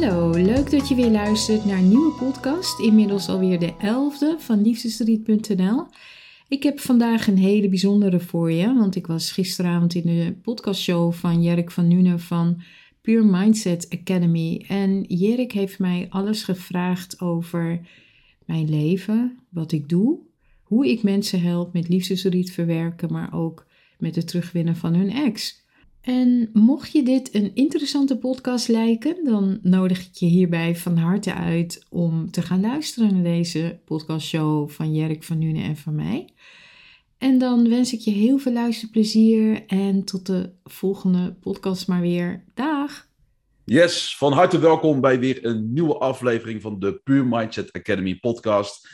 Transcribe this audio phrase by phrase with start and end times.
[0.00, 2.80] Hallo, leuk dat je weer luistert naar een nieuwe podcast.
[2.80, 5.86] Inmiddels alweer de elfde van liefdesverdriet.nl.
[6.48, 11.12] Ik heb vandaag een hele bijzondere voor je, want ik was gisteravond in de podcastshow
[11.12, 12.62] van Jerk van Nune van
[13.00, 14.64] Pure Mindset Academy.
[14.68, 17.80] En Jerk heeft mij alles gevraagd over
[18.44, 20.18] mijn leven, wat ik doe,
[20.62, 23.66] hoe ik mensen help met liefdesverdriet verwerken, maar ook
[23.98, 25.66] met het terugwinnen van hun ex.
[26.08, 31.34] En mocht je dit een interessante podcast lijken, dan nodig ik je hierbij van harte
[31.34, 36.28] uit om te gaan luisteren naar deze podcastshow van Jerk van Nune en van mij.
[37.18, 42.44] En dan wens ik je heel veel luisterplezier en tot de volgende podcast maar weer.
[42.54, 43.08] Dag!
[43.64, 48.88] Yes, van harte welkom bij weer een nieuwe aflevering van de Pure Mindset Academy podcast.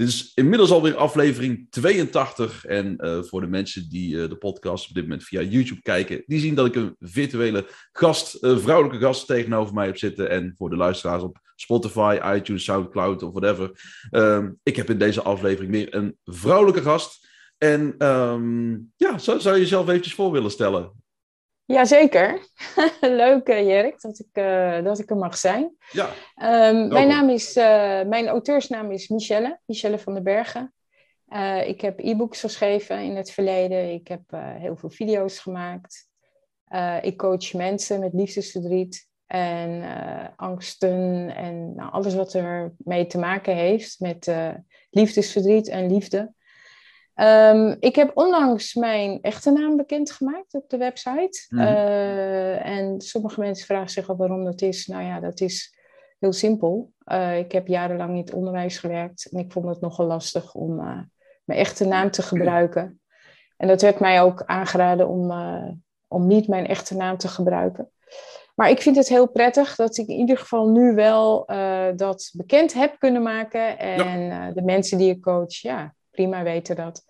[0.00, 2.64] Dit is inmiddels alweer aflevering 82.
[2.64, 6.22] En uh, voor de mensen die uh, de podcast op dit moment via YouTube kijken,
[6.26, 10.30] die zien dat ik een virtuele gast, uh, vrouwelijke gast tegenover mij heb zitten.
[10.30, 13.70] En voor de luisteraars op Spotify, iTunes, Soundcloud of whatever.
[14.10, 17.28] Ehm, ik heb in deze aflevering weer een vrouwelijke gast.
[17.58, 20.99] En um, ja, zou, zou je jezelf eventjes voor willen stellen?
[21.70, 22.48] Jazeker.
[23.00, 25.76] Leuk, Jerk, dat ik, uh, dat ik er mag zijn.
[25.90, 26.08] Ja.
[26.68, 30.74] Um, mijn, naam is, uh, mijn auteursnaam is Michelle, Michelle van den Bergen.
[31.66, 33.92] ik heb e-books geschreven in het verleden.
[33.92, 36.08] Ik heb heel veel video's gemaakt.
[37.02, 39.82] ik coach mensen met liefdesverdriet en
[40.36, 44.32] angsten en nou, alles wat er mee te maken heeft met
[44.90, 46.32] liefdesverdriet en liefde.
[47.22, 51.46] Um, ik heb onlangs mijn echte naam bekendgemaakt op de website.
[51.48, 51.60] Mm.
[51.60, 54.86] Uh, en sommige mensen vragen zich al waarom dat is.
[54.86, 55.76] Nou ja, dat is
[56.18, 56.92] heel simpel.
[57.04, 60.78] Uh, ik heb jarenlang in het onderwijs gewerkt en ik vond het nogal lastig om
[60.78, 60.98] uh,
[61.44, 63.00] mijn echte naam te gebruiken.
[63.56, 65.32] En dat werd mij ook aangeraden om,
[66.08, 67.90] om niet mijn echte naam te gebruiken.
[68.54, 71.44] Maar ik vind het heel prettig dat ik in ieder geval nu wel
[71.96, 73.78] dat bekend heb kunnen maken.
[73.78, 74.50] En ja.
[74.50, 77.08] de mensen die ik coach, ja, prima weten dat.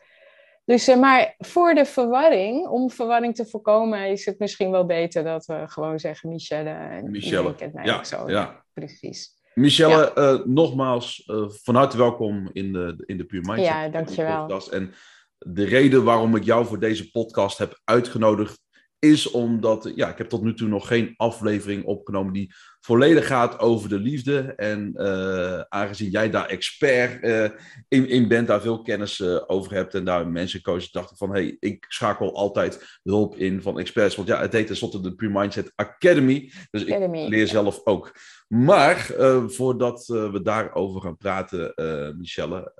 [0.71, 5.25] Dus, uh, maar voor de verwarring, om verwarring te voorkomen, is het misschien wel beter
[5.25, 6.71] dat we gewoon zeggen Michelle.
[6.71, 8.31] En Michelle, kent mij ja, zo.
[8.31, 8.65] ja.
[8.73, 9.35] Precies.
[9.55, 10.33] Michelle, ja.
[10.33, 14.41] uh, nogmaals, uh, van harte welkom in de, in de Pure Mindset ja, dankjewel.
[14.41, 14.69] podcast.
[14.69, 14.93] En
[15.39, 18.61] de reden waarom ik jou voor deze podcast heb uitgenodigd,
[18.99, 23.59] is omdat, ja, ik heb tot nu toe nog geen aflevering opgenomen die volledig gaat
[23.59, 24.39] over de liefde.
[24.57, 27.49] En uh, aangezien jij daar expert uh,
[27.89, 31.31] in, in bent, daar veel kennis uh, over hebt en daar mensen coaches dachten van,
[31.31, 34.17] hey, ik schakel altijd hulp in van experts.
[34.17, 36.53] Want ja, het heet tenslotte de Pure Mindset Academy.
[36.71, 37.47] Dus Academy, ik leer ja.
[37.47, 38.15] zelf ook.
[38.49, 39.11] Maar
[39.47, 41.75] voordat we daarover gaan praten,
[42.19, 42.73] Michelle,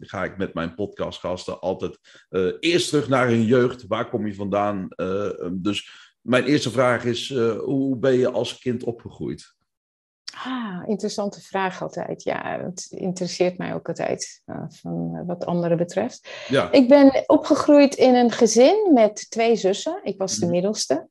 [0.00, 1.98] ga ik met mijn podcastgasten altijd
[2.60, 3.86] eerst terug naar hun jeugd.
[3.86, 4.88] Waar kom je vandaan?
[5.52, 9.54] dus mijn eerste vraag is, uh, hoe ben je als kind opgegroeid?
[10.44, 12.22] Ah, interessante vraag altijd.
[12.22, 16.28] Ja, het interesseert mij ook altijd uh, van wat anderen betreft.
[16.48, 16.72] Ja.
[16.72, 20.00] Ik ben opgegroeid in een gezin met twee zussen.
[20.02, 21.08] Ik was de middelste.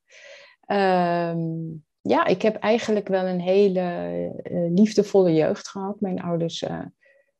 [0.67, 3.81] Um, ja, ik heb eigenlijk wel een hele
[4.43, 5.99] uh, liefdevolle jeugd gehad.
[5.99, 6.65] Mijn ouders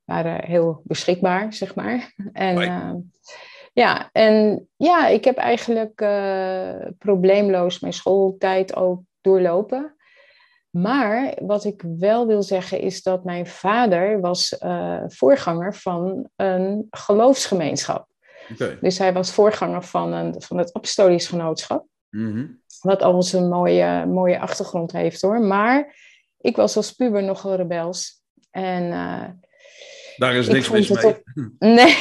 [0.03, 2.13] waren heel beschikbaar, zeg maar.
[2.33, 3.11] En...
[3.75, 9.95] Ja, en ja, ik heb eigenlijk uh, probleemloos mijn schooltijd ook doorlopen.
[10.69, 16.87] Maar wat ik wel wil zeggen is dat mijn vader was uh, voorganger van een
[16.89, 18.07] geloofsgemeenschap.
[18.51, 18.77] Okay.
[18.81, 21.85] Dus hij was voorganger van, een, van het Apostolisch Genootschap.
[22.09, 22.61] Mm -hmm.
[22.81, 25.39] Wat alles een mooie, mooie achtergrond heeft hoor.
[25.39, 25.95] Maar
[26.37, 28.21] ik was als puber nogal rebels.
[28.51, 29.23] En uh,
[30.17, 31.05] daar is niks mis mee.
[31.05, 31.21] Op...
[31.59, 31.97] Nee.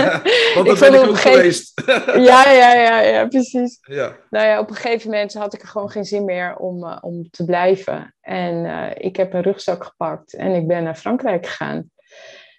[0.54, 1.82] Want dat ben ik ook geweest.
[2.16, 3.78] ja, ja, ja, ja, precies.
[3.80, 4.16] Ja.
[4.30, 6.98] Nou ja, op een gegeven moment had ik er gewoon geen zin meer om, uh,
[7.00, 8.14] om te blijven.
[8.20, 11.90] En uh, ik heb een rugzak gepakt en ik ben naar Frankrijk gegaan.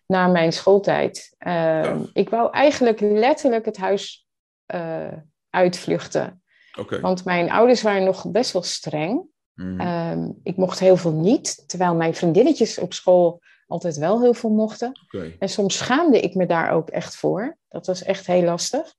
[0.08, 1.36] Na mijn schooltijd.
[1.40, 1.98] Uh, ja.
[2.14, 4.28] Ik wou eigenlijk letterlijk het huis
[4.76, 5.08] uh,
[5.50, 6.42] uitvluchten.
[6.80, 7.00] Okay.
[7.00, 9.32] Want mijn ouders waren nog best wel streng.
[9.54, 9.82] Mm.
[9.82, 11.64] Um, ik mocht heel veel niet.
[11.68, 13.42] Terwijl mijn vriendinnetjes op school
[13.74, 14.92] altijd wel heel veel mochten.
[15.06, 15.36] Okay.
[15.40, 17.58] En soms schaamde ik me daar ook echt voor.
[17.70, 18.94] Dat was echt heel lastig.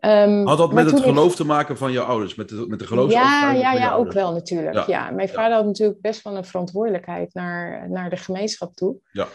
[0.00, 1.36] Um, had dat met het geloof ik...
[1.36, 2.34] te maken van je ouders?
[2.34, 4.74] Met de, met de Ja, ja, ja ook wel natuurlijk.
[4.74, 4.84] Ja.
[4.86, 5.10] ja.
[5.10, 5.56] Mijn vader ja.
[5.56, 8.96] had natuurlijk best wel een verantwoordelijkheid naar, naar de gemeenschap toe.
[9.12, 9.26] Ja.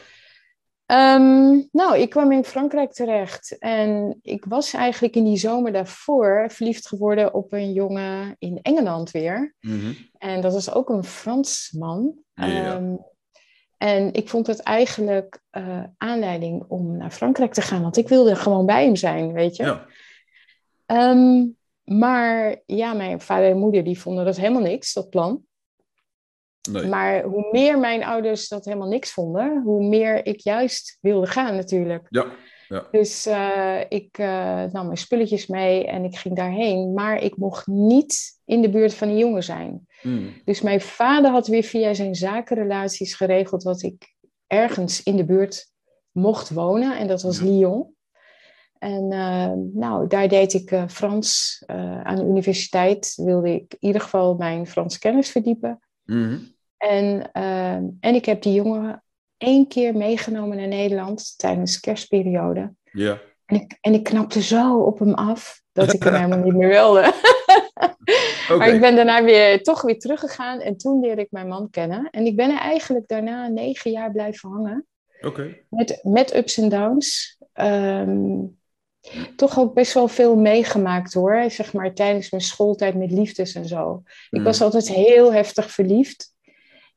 [0.86, 6.46] Ehm, nou, ik kwam in Frankrijk terecht en ik was eigenlijk in die zomer daarvoor
[6.52, 9.56] verliefd geworden op een jongen in Engeland weer.
[9.60, 9.94] Mhm.
[10.18, 12.14] En dat was ook een Fransman.
[12.34, 12.76] Ja.
[12.76, 12.96] Ehm,
[13.80, 18.36] en ik vond het eigenlijk eh, aanleiding om naar Frankrijk te gaan, want ik wilde
[18.36, 19.64] gewoon bij hem zijn, weet je.
[19.64, 19.86] Ja.
[20.86, 21.46] Ehm,
[21.84, 25.44] maar ja, mijn vader en moeder die vonden dat helemaal niks, dat plan.
[26.72, 26.86] Nee.
[26.86, 31.56] Maar hoe meer mijn ouders dat helemaal niks vonden, hoe meer ik juist wilde gaan
[31.56, 32.06] natuurlijk.
[32.10, 32.26] Ja.
[32.92, 36.94] Dus eh, ik eh, nam mijn spulletjes mee en ik ging daarheen.
[36.94, 39.88] Maar ik mocht niet in de buurt van die jongen zijn.
[40.02, 40.30] Mhm.
[40.46, 44.16] Dus mijn vader had weer via zijn zakenrelaties geregeld dat ik
[44.48, 45.72] ergens in de buurt
[46.12, 46.98] mocht wonen.
[46.98, 47.46] En dat was Ja.
[47.46, 47.94] Lyon.
[48.78, 51.64] En eh, nou, daar deed ik Frans.
[52.04, 55.80] Aan de universiteit wilde ik in ieder geval mijn Frans kennis verdiepen.
[56.04, 56.38] Mhm.
[56.78, 57.32] En,
[58.00, 59.04] en ik heb die jongen
[59.40, 62.74] één keer meegenomen naar Nederland tijdens de kerstperiode.
[62.92, 63.22] Ja.
[63.46, 66.68] En ik, en ik knapte zo op hem af dat ik hem helemaal niet meer
[66.68, 67.14] wilde.
[68.58, 72.10] Maar ik ben daarna weer, toch weer teruggegaan en toen leerde ik mijn man kennen.
[72.12, 74.86] En ik ben er eigenlijk daarna negen jaar blijven hangen.
[75.22, 75.58] Oké.
[75.70, 77.38] Met, met ups en downs.
[77.54, 78.46] Ehm,
[79.36, 81.46] toch ook best wel veel meegemaakt hoor.
[81.48, 84.04] Zeg maar tijdens mijn schooltijd met liefdes en zo.
[84.30, 86.34] Ik was altijd heel heftig verliefd.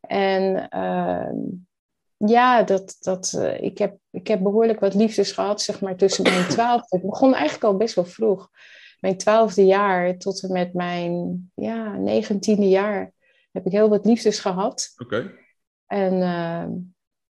[0.00, 1.36] En ehm,
[2.26, 6.22] ja, dat, dat, eh, ik, heb, ik heb behoorlijk wat liefdes gehad, zeg maar tussen
[6.22, 6.96] mijn twaalfde.
[6.96, 8.48] Het begon eigenlijk al best wel vroeg.
[9.00, 13.12] Mijn twaalfde jaar tot en met mijn ja, negentiende jaar
[13.52, 14.92] heb ik heel wat liefdes gehad.
[14.96, 15.32] Oké.
[15.86, 16.70] En, ehm,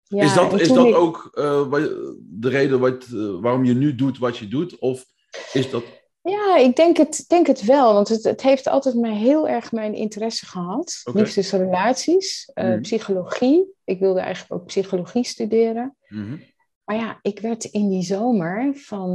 [0.02, 1.70] ja, is dat, is dat ik- ook eh,
[2.18, 4.78] de reden wat, eh, waarom je nu doet wat je doet?
[4.78, 5.04] Of
[5.52, 5.84] is dat...
[6.22, 7.92] Ja, ik denk het, denk het wel.
[7.94, 11.00] Want het, het heeft altijd mij heel erg mijn interesse gehad.
[11.04, 11.18] Oké.
[11.18, 12.80] Liefdesrelaties, eh, Mhm.
[12.80, 13.72] psychologie.
[13.84, 15.96] Ik wilde eigenlijk ook psychologie studeren.
[16.08, 16.36] Mhm.
[16.84, 19.08] Maar ja, ik werd in die zomer van,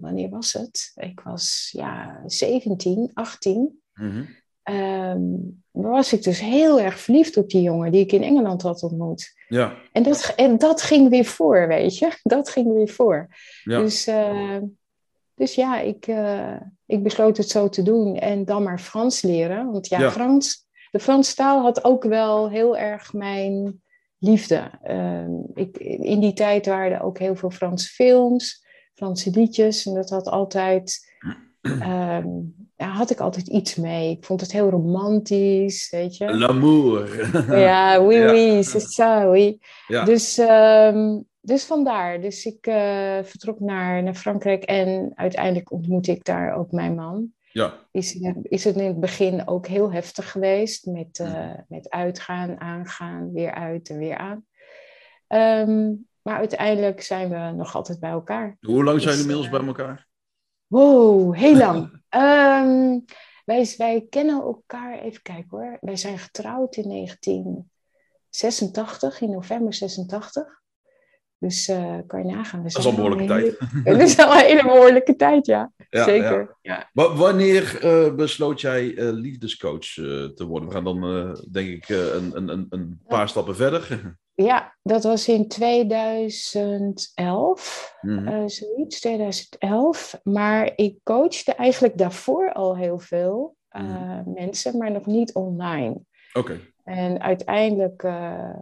[0.00, 0.92] wanneer was het?
[0.94, 3.80] Ik was ja, 17, 18.
[3.94, 4.24] Mhm.
[4.62, 5.20] Ehm,
[5.70, 9.32] was ik dus heel erg verliefd op die jongen die ik in Engeland had ontmoet.
[9.48, 9.76] Ja.
[9.92, 12.10] En dat, en dat ging weer voor, weet je.
[12.22, 13.28] Dat ging weer voor.
[13.64, 13.78] Ja.
[13.80, 14.58] Dus, eh,
[15.42, 16.56] dus ja, ik, eh,
[16.86, 19.72] ik besloot het zo te doen en dan maar Frans leren.
[19.72, 20.10] Want ja, Ja.
[20.10, 23.82] Frans, de Franse taal had ook wel heel erg mijn
[24.18, 24.70] liefde.
[24.82, 29.86] Ehm, ik, in die tijd waren er ook heel veel Franse films, Franse liedjes.
[29.86, 31.12] En dat had altijd,
[31.62, 32.28] ehm,
[32.76, 34.10] ja, had ik altijd iets mee.
[34.10, 36.34] Ik vond het heel romantisch, weet je.
[36.38, 37.30] L'amour.
[37.58, 39.58] Ja, oui, oui, c'est ça, oui.
[39.86, 40.04] Ja.
[40.04, 42.20] Dus, ehm, dus vandaar.
[42.20, 47.32] Dus ik eh, vertrok naar, naar Frankrijk en uiteindelijk ontmoette ik daar ook mijn man.
[47.52, 47.74] Ja.
[47.90, 53.32] Is, is het in het begin ook heel heftig geweest met, eh, met uitgaan, aangaan,
[53.32, 54.46] weer uit en weer aan.
[55.26, 55.92] Ehm,
[56.22, 58.56] maar uiteindelijk zijn we nog altijd bij elkaar.
[58.60, 60.08] Hoe lang zijn Dus, jullie inmiddels eh, bij elkaar?
[60.66, 62.00] Wow, heel lang.
[62.08, 62.98] Ehm,
[63.44, 65.78] wij, wij kennen elkaar, even kijken hoor.
[65.80, 70.61] Wij zijn getrouwd in 1986, in november 86.
[71.42, 72.62] Dus eh, kan je nagaan.
[72.62, 73.84] we Dat is zijn al een behoorlijke hele- tijd.
[73.98, 75.72] Dat is al een hele behoorlijke tijd, ja.
[75.90, 76.56] Ja, Zeker.
[76.62, 76.90] Ja.
[76.92, 80.68] Wa- Wanneer eh, besloot jij eh, liefdescoach eh, te worden?
[80.68, 84.16] We gaan dan, eh, denk ik, eh, een, een, een, een paar stappen verder.
[84.34, 87.94] ja, dat was in 2011.
[88.00, 88.28] Mhm.
[88.28, 90.20] eh, zoiets, 2011.
[90.22, 94.32] Maar ik coachte eigenlijk daarvoor al heel veel eh, Mhm.
[94.32, 96.00] mensen, maar nog niet online.
[96.32, 96.60] Oké.
[96.84, 98.54] En uiteindelijk eh,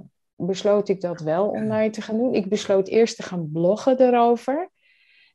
[0.46, 2.34] besloot ik dat wel online te gaan doen.
[2.34, 4.70] Ik besloot eerst te gaan bloggen erover.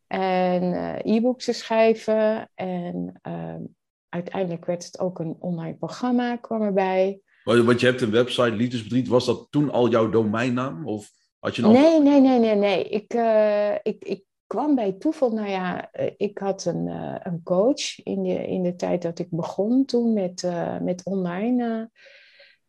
[0.07, 2.49] En eh, e-books te schrijven.
[2.55, 3.61] En ehm,
[4.09, 7.19] uiteindelijk werd het ook een online programma, kwam erbij.
[7.43, 9.07] Want je hebt een website, Liefdesverdriet.
[9.07, 10.87] Was dat toen al jouw domeinnaam?
[10.87, 11.71] Of had je nog...
[11.71, 12.83] Nee, nee, nee, nee, nee.
[12.83, 15.31] Ik, eh, ik, ik kwam bij toeval.
[15.31, 16.87] Nou ja, eh, ik had een,
[17.23, 20.47] een coach in de, in de tijd dat ik begon toen met,
[20.81, 21.89] met online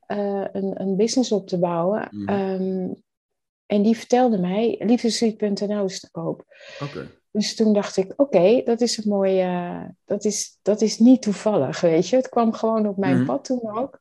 [0.07, 2.09] eh, een, een business op te bouwen.
[2.11, 2.29] Mhm.
[2.29, 2.93] Ehm,
[3.67, 6.45] en die vertelde mij, liefdesverdriet.nl is te koop.
[7.31, 11.81] Dus toen dacht ik, oké, dat is een mooie, dat, is, dat is niet toevallig,
[11.81, 12.17] weet je.
[12.17, 13.27] Het kwam gewoon op mijn Mhm.
[13.27, 14.01] pad toen ook.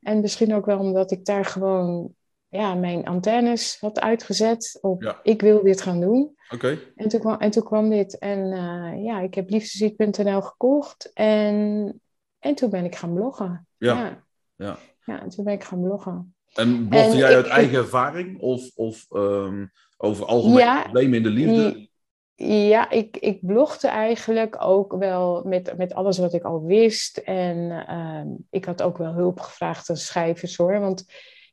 [0.00, 2.14] En misschien ook wel omdat ik daar gewoon
[2.48, 5.20] ja, mijn antennes had uitgezet op, Ja.
[5.22, 6.36] ik wil dit gaan doen.
[6.50, 6.78] Oké.
[6.96, 12.00] En toen kwam, en toen kwam dit en eh, ja, ik heb liefdesziet.nl gekocht en,
[12.38, 13.66] en toen ben ik gaan bloggen.
[13.76, 13.94] Ja.
[14.04, 14.22] Ja.
[14.56, 14.78] Ja.
[15.04, 16.34] Ja, en toen ben ik gaan bloggen.
[16.54, 18.40] En blogde En jij ik- uit eigen ervaring?
[18.40, 20.82] Of, of ehm, over algemene Ja.
[20.82, 21.88] problemen in de liefde?
[22.36, 27.16] Ja, ik, ik blogde eigenlijk ook wel met, met alles wat ik al wist.
[27.18, 30.80] En ehm, ik had ook wel hulp gevraagd aan schrijvers hoor.
[30.80, 31.04] Want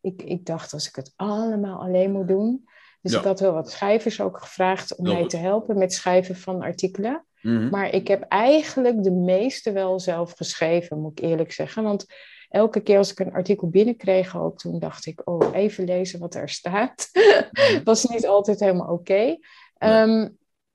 [0.01, 2.69] ik, ik dacht, als ik het allemaal alleen moet doen,
[3.01, 3.19] Dus Ja.
[3.19, 5.31] ik had wel wat schrijvers ook gevraagd om Heel mij goed.
[5.31, 7.25] te helpen met schrijven van artikelen.
[7.41, 7.69] Mhm.
[7.69, 11.83] Maar ik heb eigenlijk de meeste wel zelf geschreven, moet ik eerlijk zeggen.
[11.83, 12.05] Want
[12.51, 16.35] elke keer als ik een artikel binnenkreeg, ook toen dacht ik, oh, even lezen wat
[16.35, 17.09] er staat.
[17.11, 17.83] Mhm.
[17.83, 19.37] was niet altijd helemaal oké.
[19.77, 20.29] Ehm,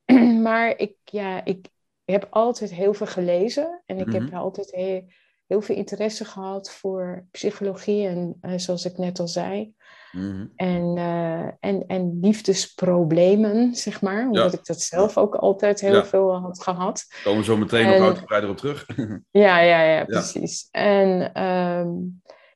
[0.46, 1.68] maar ik, ja, ik
[2.04, 3.82] heb altijd heel veel gelezen.
[3.86, 4.14] En ik Mhm.
[4.24, 5.04] heb altijd heel,
[5.46, 8.06] heel veel interesse gehad voor psychologie.
[8.06, 9.74] En eh, zoals ik net al zei.
[10.12, 10.46] Mhm.
[10.56, 14.26] En, eh, en, en liefdesproblemen, zeg maar.
[14.26, 16.04] Omdat ik dat zelf ook altijd heel Ja.
[16.04, 17.04] veel had gehad.
[17.24, 18.86] Komen we zo meteen En- nog uitgebreider op terug.
[19.30, 20.68] Ja, ja, ja, precies.
[20.70, 21.88] En, ehm,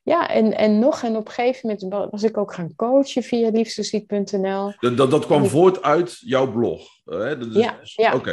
[0.03, 3.23] ja, en, en nog, en op een gegeven moment wa- was ik ook gaan coachen
[3.23, 4.73] via liefdesziet.nl.
[4.79, 6.87] dat, dat, dat kwam ik- voort uit jouw blog.
[7.05, 7.37] hè?
[7.37, 8.31] Dat is- Ja, ja, Oké,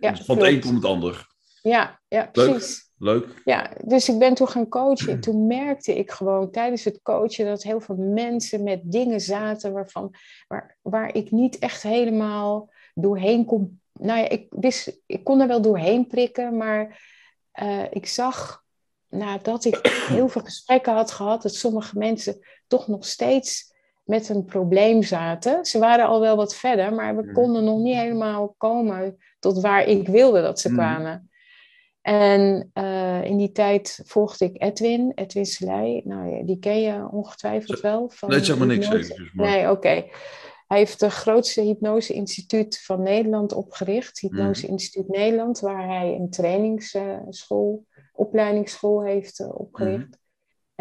[0.00, 0.10] ja.
[0.10, 1.26] Dus van het een komt het ander.
[1.62, 2.50] Ja, ja, Leuk.
[2.50, 2.87] precies.
[2.98, 3.26] Leuk.
[3.44, 5.20] Ja, dus ik ben toen gaan coachen.
[5.20, 10.14] Toen merkte ik gewoon tijdens het coachen dat heel veel mensen met dingen zaten waarvan,
[10.48, 13.80] waar, waar ik niet echt helemaal doorheen kon.
[13.92, 17.00] Nou ja, ik, wist, ik kon er wel doorheen prikken, maar
[17.52, 18.64] eh, ik zag
[19.08, 24.44] nadat ik heel veel gesprekken had gehad, dat sommige mensen toch nog steeds met een
[24.44, 25.64] probleem zaten.
[25.64, 27.32] Ze waren al wel wat verder, maar we Mhm.
[27.32, 30.76] konden nog niet helemaal komen tot waar ik wilde dat ze Mhm.
[30.76, 31.27] kwamen.
[32.08, 36.00] En eh, in die tijd volgde ik Edwin, Edwin Selei.
[36.04, 38.10] Nou die ken je ongetwijfeld wel.
[38.10, 39.12] Van Nee, zeg maar niks hypnose.
[39.12, 40.04] eventjes, maar- Nee, oké.
[40.66, 44.20] Hij heeft het grootste hypnose-instituut van Nederland opgericht.
[44.20, 44.72] Hypnose Mhm.
[44.72, 50.06] Instituut Nederland, waar hij een trainingsschool, opleidingsschool heeft eh, opgericht.
[50.08, 50.16] Mhm.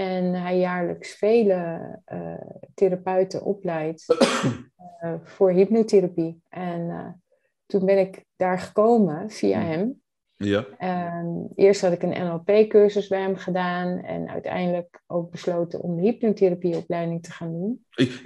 [0.08, 2.34] En hij jaarlijks vele eh,
[2.74, 4.06] therapeuten opleidt
[5.00, 6.42] eh, voor hypnotherapie.
[6.50, 7.08] En eh,
[7.66, 9.68] toen ben ik daar gekomen via Mhm.
[9.70, 10.02] hem.
[10.38, 10.66] Ja.
[10.78, 16.02] En eerst had ik een NLP-cursus bij hem gedaan en uiteindelijk ook besloten om de
[16.02, 17.86] hypnotherapieopleiding te gaan doen.
[17.96, 18.22] Ik,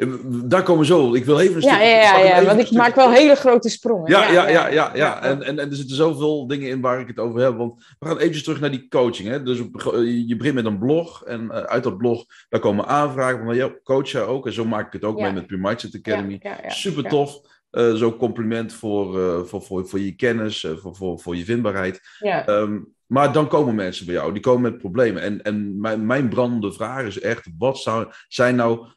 [0.49, 1.13] daar komen we zo.
[1.13, 3.35] Ik wil even een Ja, stukje- ja, ja, ja even want ik maak wel hele
[3.35, 4.09] grote sprongen.
[4.11, 5.21] Ja, ja, ja, ja, ja.
[5.23, 7.57] En, en, en er zitten zoveel dingen in waar ik het over heb.
[7.57, 9.27] Want we gaan eventjes terug naar die coaching.
[9.29, 9.43] Hè?
[9.43, 9.93] Dus op-
[10.27, 11.23] je begint met een blog.
[11.23, 14.45] En eh, uit dat blog daar komen aanvragen van ja, coach jij ook.
[14.45, 16.41] En zo maak ik het ook mee met Pure Mindset Academy.
[16.67, 17.41] Super tof.
[17.71, 21.43] Eh, zo compliment voor, eh, voor, voor, voor je kennis, eh, voor, voor, voor je
[21.43, 22.01] vindbaarheid.
[22.19, 22.45] Ja.
[22.45, 25.21] Ehm, maar dan komen mensen bij jou, die komen met problemen.
[25.21, 28.87] En, en mijn, mijn brandende vraag is echt: wat zou, zijn nou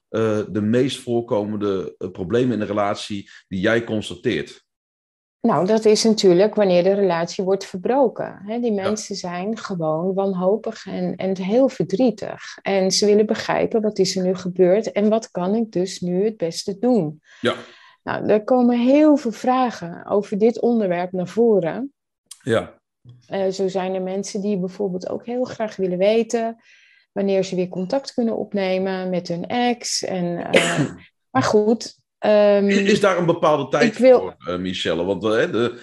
[0.51, 4.65] de meest voorkomende problemen in een relatie die jij constateert?
[5.41, 8.59] Nou, dat is natuurlijk wanneer de relatie wordt verbroken.
[8.61, 12.59] Die mensen zijn gewoon wanhopig en, en heel verdrietig.
[12.63, 16.25] En ze willen begrijpen wat is er nu gebeurd en wat kan ik dus nu
[16.25, 17.21] het beste doen.
[17.41, 17.55] Ja.
[18.05, 21.93] Nou, er komen heel veel vragen over dit onderwerp naar voren.
[22.43, 22.75] Ja,
[23.27, 26.57] Eh, zo zijn er mensen die bijvoorbeeld ook heel graag willen weten
[27.13, 30.03] wanneer ze weer contact kunnen opnemen met hun ex.
[30.05, 30.81] En, eh,
[31.33, 31.97] maar goed.
[32.19, 35.05] ehm, Is, is daar een bepaalde tijd wil- voor, eh, Michelle?
[35.05, 35.81] Want de,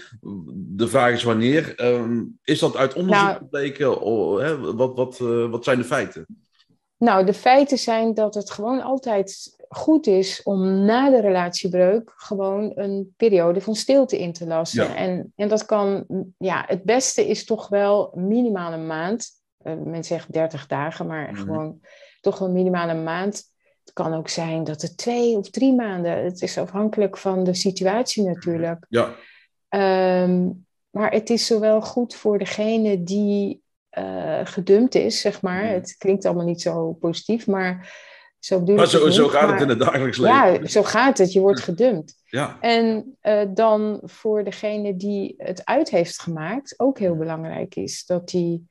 [0.56, 1.76] de vraag is wanneer.
[1.76, 4.02] Ehm, is dat uit onderzoek Nou- gebleken?
[4.02, 5.18] Oh, hè, wat, wat,
[5.50, 6.26] wat zijn de feiten?
[6.98, 12.72] Nou, de feiten zijn dat het gewoon altijd goed is om na de relatiebreuk gewoon
[12.76, 14.84] een periode van stilte in te lassen.
[14.84, 14.96] Ja.
[14.96, 16.06] En, en dat kan,
[16.38, 19.30] ja, het beste is toch wel minimaal een maand.
[19.58, 21.42] Eh, men zegt 30 dagen, maar Mhm.
[21.42, 21.80] gewoon
[22.22, 23.50] toch wel minimaal een maand.
[23.84, 26.24] Het kan ook zijn dat het twee of drie maanden.
[26.24, 28.86] Het is afhankelijk van de situatie natuurlijk.
[28.90, 29.16] Ja,
[29.70, 30.50] Ehm,
[30.90, 35.64] maar het is zowel goed voor degene die eh, gedumpt is, zeg maar.
[35.64, 35.74] Mhm.
[35.74, 37.94] Het klinkt allemaal niet zo positief, maar
[38.42, 39.16] zo bedoel maar zo, niet.
[39.32, 40.62] gaat het in het dagelijks leven.
[40.62, 41.34] Ja, zo gaat het.
[41.34, 42.16] Je wordt gedumpt.
[42.26, 48.06] Ja, En eh, dan voor degene die het uit heeft gemaakt, ook heel belangrijk is
[48.06, 48.68] dat die,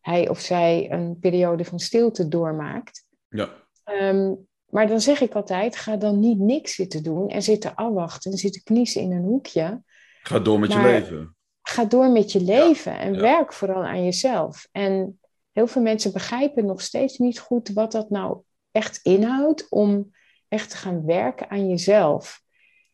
[0.00, 3.04] hij of zij een periode van stilte doormaakt.
[3.28, 3.48] ja.
[3.84, 4.34] Ehm,
[4.68, 8.38] maar dan zeg ik altijd, ga dan niet niks zitten doen en zitten afwachten en
[8.38, 9.82] zitten kniezen in een hoekje.
[10.22, 11.36] Ga door met Maar- je leven.
[11.62, 13.20] Ga door met je leven en ja.
[13.20, 14.68] werk vooral aan jezelf.
[14.72, 15.20] En
[15.52, 18.40] heel veel mensen begrijpen nog steeds niet goed wat dat nou
[18.72, 20.10] echt inhoudt om
[20.48, 22.42] echt te gaan werken aan jezelf.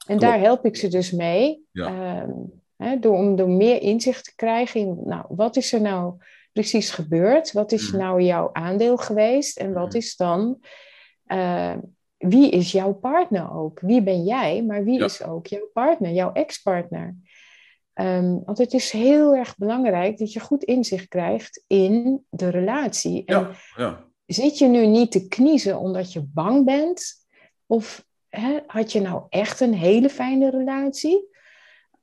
[0.06, 0.20] En Klopt.
[0.22, 1.64] daar help ik ze dus mee.
[1.72, 1.86] Ja.
[1.86, 2.30] Ehm,
[2.76, 6.14] hè, door, om door meer inzicht te krijgen in, nou, wat is er nou
[6.52, 7.52] precies gebeurd?
[7.52, 7.96] Wat is Mhm.
[8.00, 9.58] nou jouw aandeel geweest?
[9.58, 9.96] En wat Mhm.
[9.96, 10.60] is dan,
[11.24, 11.74] eh,
[12.18, 13.80] wie is jouw partner ook?
[13.80, 15.04] Wie ben jij, maar wie Ja.
[15.04, 17.14] is ook jouw partner, jouw ex-partner?
[17.92, 23.24] Ehm, want het is heel erg belangrijk dat je goed inzicht krijgt in de relatie.
[23.24, 24.04] En Ja, ja.
[24.26, 27.26] Zit je nu niet te kniezen omdat je bang bent?
[27.66, 31.28] Of hè, had je nou echt een hele fijne relatie?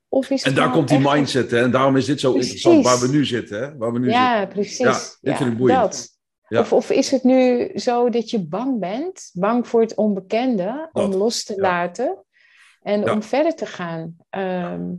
[0.08, 1.62] Of is En daar nou komt die echt mindset, hè?
[1.62, 2.54] En daarom is dit zo Precies.
[2.54, 3.78] interessant waar we nu zitten, hè?
[3.78, 4.22] Waar we nu zitten.
[4.22, 4.78] Ja, precies.
[4.78, 5.82] Ja, dit vind ik boeiend.
[5.82, 6.12] Dat.
[6.48, 6.60] Ja.
[6.60, 11.14] Of, of is het nu zo dat je bang bent, bang voor het onbekende, om
[11.14, 11.62] los te ja.
[11.62, 12.26] laten?
[12.82, 14.16] En om verder te gaan.
[14.30, 14.92] Ehm,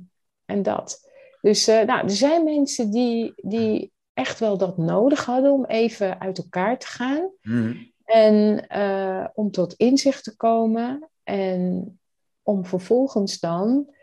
[0.44, 1.10] en dat.
[1.40, 6.20] Dus uh, nou, er zijn mensen die, die echt wel dat nodig hadden om even
[6.20, 7.30] uit elkaar te gaan.
[7.42, 7.74] Mhm.
[8.04, 11.08] En uh, om tot inzicht te komen.
[11.22, 11.98] En
[12.42, 13.94] om vervolgens dan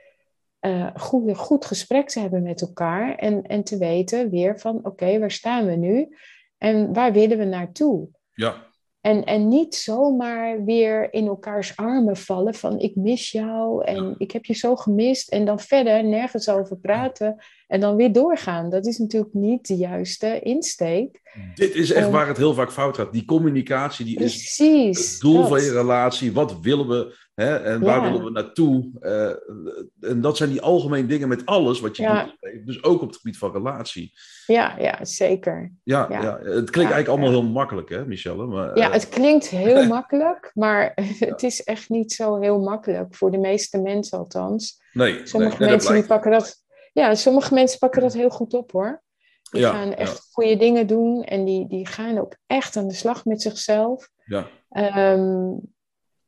[0.62, 3.16] uh, goed, goed gesprek te hebben met elkaar.
[3.16, 6.16] En, en te weten weer van oké, waar staan we nu?
[6.58, 8.08] En waar willen we naartoe?
[8.34, 8.70] Ja.
[9.02, 14.32] En, en niet zomaar weer in elkaars armen vallen van ik mis jou en ik
[14.32, 18.70] heb je zo gemist en dan verder nergens over praten en dan weer doorgaan.
[18.70, 21.22] Dat is natuurlijk niet de juiste insteek.
[21.56, 23.14] Dit is echt waar het heel vaak fout gaat.
[23.14, 24.60] Die communicatie die precies,
[25.00, 25.48] is het doel dat.
[25.48, 26.34] van je relatie.
[26.34, 28.12] Wat willen we hè, en waar Ja.
[28.12, 28.90] willen we naartoe?
[29.00, 32.24] Eh, en dat zijn die algemene dingen met alles wat je Ja.
[32.24, 32.66] doet.
[32.66, 34.14] Dus ook op het gebied van relatie.
[34.46, 35.74] Ja, ja, zeker.
[35.84, 36.22] Ja, ja.
[36.22, 36.38] Ja.
[36.38, 38.46] het klinkt eigenlijk allemaal heel makkelijk, hè, Michelle?
[38.46, 43.16] Maar, Ja, eh, het klinkt heel makkelijk, maar het is echt niet zo heel makkelijk.
[43.16, 44.82] Voor de meeste mensen althans.
[44.94, 46.56] nee, Sommige nee, mensen die pakken dat.
[46.94, 49.04] Ja, sommige mensen pakken dat heel goed op hoor.
[49.52, 53.26] Die gaan echt goede dingen doen en die, die gaan ook echt aan de slag
[53.26, 54.10] met zichzelf.
[54.26, 55.50] Ja, Ehm,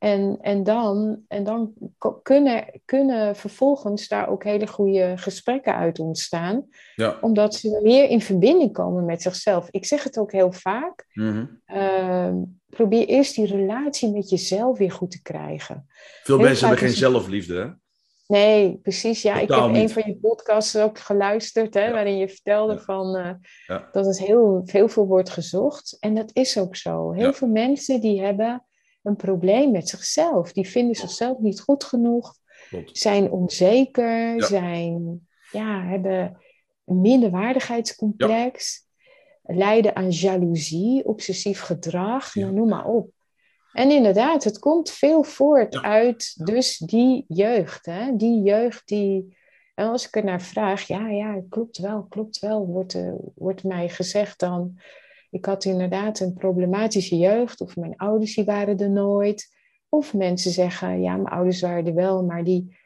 [0.03, 1.73] en, en dan, en dan
[2.21, 7.17] kunnen, kunnen vervolgens daar ook hele goede gesprekken uit ontstaan, ja.
[7.21, 9.67] omdat ze meer in verbinding komen met zichzelf.
[9.71, 11.05] Ik zeg het ook heel vaak.
[11.13, 11.45] mhm.
[11.65, 12.35] ehm,
[12.69, 15.85] probeer eerst die relatie met jezelf weer goed te krijgen.
[16.23, 17.67] Veel Heel mensen hebben geen is- zelfliefde, hè?
[18.27, 19.21] Nee, precies.
[19.21, 19.91] Ja, ik heb een niet.
[19.93, 21.91] van je podcasts ook geluisterd, hè, Ja.
[21.91, 22.79] waarin je vertelde Ja.
[22.79, 23.29] van, eh,
[23.67, 23.89] Ja.
[23.91, 25.97] dat het heel, heel veel wordt gezocht.
[25.99, 27.11] En dat is ook zo.
[27.11, 28.65] Heel veel mensen die hebben
[29.03, 30.53] een probleem met zichzelf.
[30.53, 32.35] Die vinden zichzelf niet goed genoeg,
[32.69, 32.97] Klopt.
[32.97, 34.45] zijn onzeker, Ja.
[34.45, 36.37] zijn, ja, hebben
[36.85, 38.85] een minderwaardigheidscomplex,
[39.43, 42.41] lijden aan jaloezie, obsessief gedrag, Ja.
[42.41, 43.09] nou, noem maar op.
[43.73, 45.81] En inderdaad, het komt veel voort Ja.
[45.81, 47.85] uit dus die jeugd.
[47.85, 48.15] Hè?
[48.15, 49.37] Die jeugd die...
[49.75, 53.63] En als ik er naar vraag, ja, ja, klopt wel, klopt wel, wordt, eh, wordt
[53.63, 54.79] mij gezegd dan...
[55.33, 59.47] Ik had inderdaad een problematische jeugd, of mijn ouders die waren er nooit.
[59.89, 62.77] Of mensen zeggen, ja, mijn ouders waren er wel, maar die,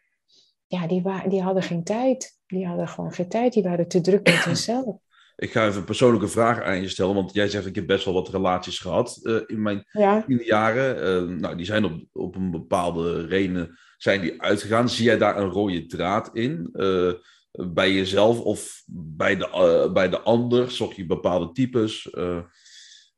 [0.68, 2.40] ja, die, die hadden geen tijd.
[2.48, 4.96] Die hadden gewoon geen tijd, die waren te druk met hunzelf.
[5.36, 8.06] Ik ga even een persoonlijke vraag aan je stellen, want jij zegt ik heb best
[8.06, 11.02] wel wat relaties gehad eh, in mijn Ja, tiende jaren.
[11.02, 14.90] Eh, nou, die zijn op, op een bepaalde reden zijn die uitgegaan.
[14.90, 16.70] Zie jij daar een rode draad in?
[16.74, 17.14] eh,
[17.58, 18.84] bij jezelf of
[19.18, 20.72] bij de, eh, bij de ander?
[20.72, 22.10] Zocht je bepaalde types?
[22.10, 22.24] Eh,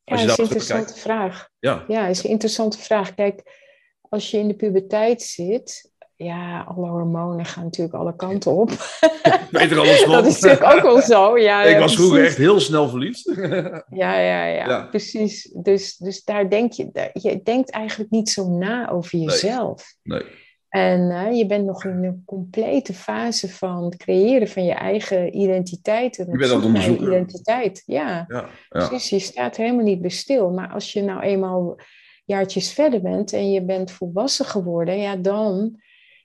[0.03, 0.39] ja als je dat is een kijkt.
[0.39, 1.49] interessante vraag.
[1.59, 3.13] Ja, Ja, is een interessante vraag.
[3.15, 3.43] Kijk,
[4.01, 8.69] als je in de puberteit zit, ja, alle hormonen gaan natuurlijk alle kanten op.
[9.51, 10.03] weet er alles.
[10.05, 11.37] Dat is natuurlijk ook wel zo.
[11.37, 13.23] Ja, ik ja, was vroeger echt heel snel verliefd.
[13.89, 14.85] Ja, ja, ja, Ja.
[14.85, 15.55] precies.
[15.61, 19.93] Dus, dus daar denk je, daar- je denkt eigenlijk niet zo na over jezelf.
[20.03, 20.23] nee.
[20.69, 25.37] En eh, je bent nog in een complete fase van het creëren van je eigen
[25.37, 26.17] identiteit.
[26.17, 27.05] En Je bent je onderzoeken.
[27.05, 27.83] identiteit.
[27.85, 28.87] Ja, Ja, ja.
[28.87, 29.09] precies.
[29.09, 30.49] Je staat helemaal niet bij stil.
[30.51, 31.77] Maar als je nou eenmaal
[32.25, 35.81] jaartjes verder bent en je bent volwassen geworden, ja, dan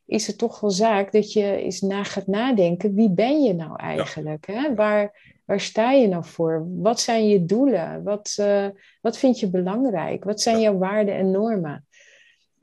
[0.07, 2.95] is het toch wel zaak dat je eens na gaat nadenken.
[2.95, 4.47] Wie ben je nou eigenlijk?
[4.47, 4.75] Hè?
[4.75, 6.67] Waar, waar sta je nou voor?
[6.69, 8.03] Wat zijn je doelen?
[8.03, 8.67] Wat, eh,
[9.01, 10.25] wat vind je belangrijk?
[10.25, 11.87] Wat zijn jouw waarden en normen?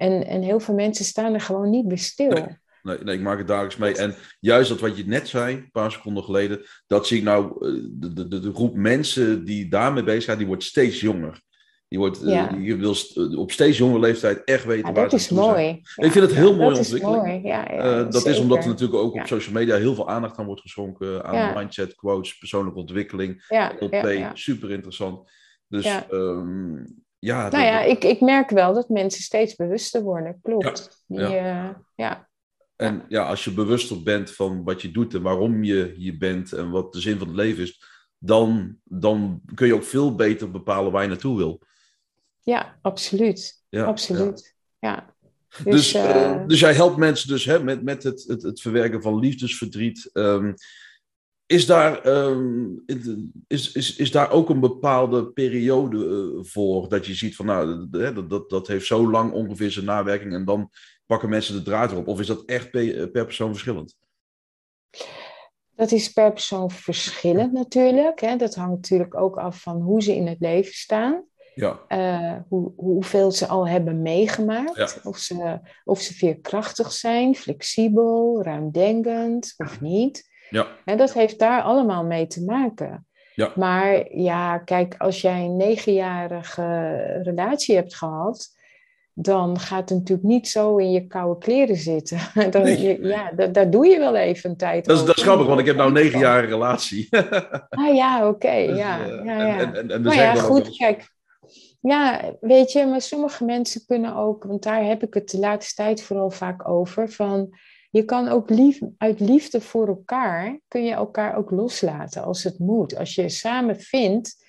[0.02, 2.30] En, en heel veel mensen staan er gewoon niet bij stil.
[2.30, 2.60] Nee.
[2.84, 3.96] Nee, nee, ik maak het dagelijks mee.
[3.96, 7.68] En juist dat wat je net zei, een paar seconden geleden, dat zie ik nou,
[7.68, 11.42] eh, de, de, de groep mensen die daarmee bezig zijn, die wordt steeds jonger.
[11.88, 15.20] Die, wordt, eh, die wil eh, op steeds jongere leeftijd echt weten Ja, waar dat
[15.20, 15.66] is mooi.
[15.66, 17.44] Ja, Ik vind het heel ja, mooie dat is ontwikkeling.
[17.44, 18.10] mooi.
[18.10, 21.26] Dat is omdat er natuurlijk ook op social media heel veel aandacht aan wordt geschonken
[21.26, 25.32] aan mindset, quotes, persoonlijke ontwikkeling, Ja, LP, super interessant.
[25.68, 26.06] Dus Ja.
[27.22, 30.40] Ja, Nou ja, ik, ik merk wel dat mensen steeds bewuster worden.
[30.42, 31.04] Klopt.
[31.08, 32.30] Ja, Die, eh, ja.
[32.76, 36.54] En ja, als je bewuster bent van wat je doet en waarom je hier bent
[36.54, 37.84] en wat de zin van het leven is,
[38.18, 41.62] dan, dan kun je ook veel beter bepalen waar je naartoe wil.
[42.40, 43.64] ja, absoluut.
[43.70, 44.56] Ja, absoluut.
[44.80, 45.16] Ja.
[45.64, 48.62] Dus, Dus, eh, eh, dus jij helpt mensen dus hè, met, met het, het, het
[48.62, 50.10] verwerken van liefdesverdriet.
[50.14, 50.54] Ehm,
[51.52, 52.66] is, daar, ehm,
[53.48, 57.88] is, is, is daar ook een bepaalde periode eh, voor dat je ziet van nou,
[57.90, 60.70] dat, dat, dat heeft zo lang ongeveer zijn nawerking en dan
[61.06, 62.08] pakken mensen de draad erop?
[62.08, 63.96] Of is dat echt per, per persoon verschillend?
[65.82, 68.20] dat is per persoon verschillend natuurlijk.
[68.20, 68.36] Hè.
[68.36, 71.24] Dat hangt natuurlijk ook af van hoe ze in het leven staan.
[71.56, 74.76] Ja, eh, hoe, hoeveel ze al hebben meegemaakt.
[74.76, 74.90] Ja.
[75.04, 80.30] Of, ze, of ze veerkrachtig zijn, flexibel, ruimdenkend of niet.
[80.52, 83.06] Ja, En dat heeft daar allemaal mee te maken.
[83.36, 83.52] Ja.
[83.56, 88.60] Maar ja, kijk, als jij een negenjarige relatie hebt gehad,
[89.14, 92.20] dan gaat het natuurlijk niet zo in je koude kleren zitten.
[92.52, 95.60] dan, ja, daar doe je wel even een tijd dat is, dat is grappig, want
[95.60, 97.08] ik heb nou negen jaar relatie.
[97.70, 98.66] ah ja, oké.
[98.68, 99.60] Dus, ja, uh, ja, ja.
[99.60, 101.10] En, en, en maar ja, goed, kijk.
[101.82, 105.76] Ja, weet je, maar sommige mensen kunnen ook, want daar heb ik het de laatste
[105.76, 107.58] tijd vooral vaak over, van
[107.92, 112.60] je kan ook lief, uit liefde voor elkaar, kun je elkaar ook loslaten als het
[112.60, 112.98] moet.
[112.98, 114.46] Als je samen vindt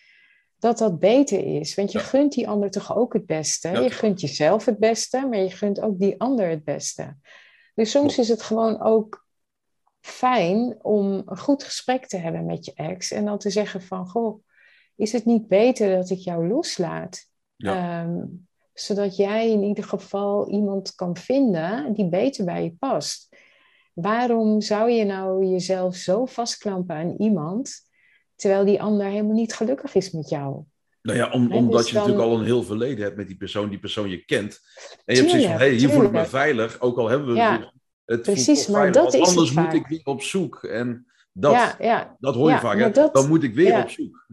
[0.58, 1.74] dat dat beter is.
[1.74, 3.68] Want je gunt die ander toch ook het beste.
[3.68, 7.16] Je gunt jezelf het beste, maar je gunt ook die ander het beste.
[7.74, 9.26] Dus soms is het gewoon ook
[10.00, 13.10] fijn om een goed gesprek te hebben met je ex.
[13.10, 14.44] En dan te zeggen van, goh,
[14.96, 17.26] is het niet beter dat ik jou loslaat?
[17.56, 18.24] Ehm,
[18.74, 23.31] zodat jij in ieder geval iemand kan vinden die beter bij je past.
[23.92, 27.90] Waarom zou je nou jezelf zo vastklampen aan iemand
[28.34, 30.62] terwijl die ander helemaal niet gelukkig is met jou?
[31.02, 33.78] Nou ja, omdat dus je natuurlijk al een heel verleden hebt met die persoon, die
[33.78, 34.60] persoon je kent.
[35.04, 37.28] En je hebt zoiets van, hé, hey, hier voel ik me veilig, ook al hebben
[37.28, 37.72] we ja,
[38.04, 40.64] het Precies, maar dat is anders moet ik weer op zoek.
[40.64, 44.26] En dat, ja, ja, dat hoor je vaak, dat, dan moet ik weer op zoek.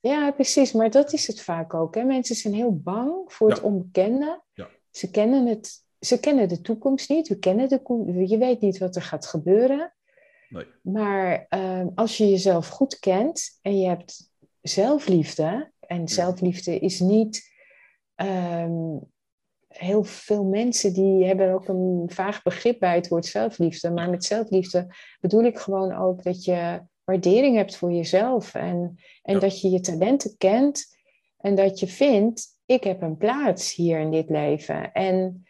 [0.00, 1.94] Ja, precies, maar dat is het vaak ook.
[1.94, 2.04] Hè?
[2.04, 4.42] Mensen zijn heel bang voor het onbekende.
[4.90, 7.80] Ze, kennen het, ze kennen de toekomst niet, we kennen de,
[8.26, 9.94] je weet niet wat er gaat gebeuren.
[10.48, 10.66] Nee.
[10.82, 14.30] Maar uh, als je jezelf goed kent en je hebt
[14.60, 17.54] zelfliefde, en zelfliefde is niet.
[18.16, 19.00] Um,
[19.68, 23.90] heel veel mensen die hebben ook een vaag begrip bij het woord zelfliefde.
[23.90, 24.86] Maar met zelfliefde
[25.20, 28.54] bedoel ik gewoon ook dat je waardering hebt voor jezelf.
[28.54, 30.96] En, en dat je je talenten kent.
[31.36, 34.92] En dat je vindt, ik heb een plaats hier in dit leven.
[34.92, 35.45] En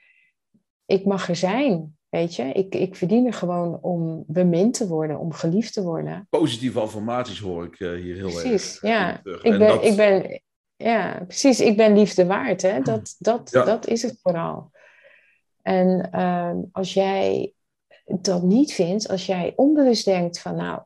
[0.86, 1.96] ik mag er zijn.
[2.08, 6.26] Weet je, ik, ik verdien er gewoon om bemind te worden, om geliefd te worden.
[6.30, 8.82] Positieve affirmaties hoor ik uh, hier heel precies, erg.
[8.82, 9.20] ja.
[9.42, 10.42] Ik ben, ik ben,
[10.76, 11.60] ja, precies.
[11.60, 12.62] Ik ben liefde waard.
[12.62, 12.80] Hè?
[12.80, 14.70] Dat, dat, dat is het vooral.
[15.62, 17.52] En uh, als jij
[18.04, 20.80] dat niet vindt, als jij onbewust denkt van nou,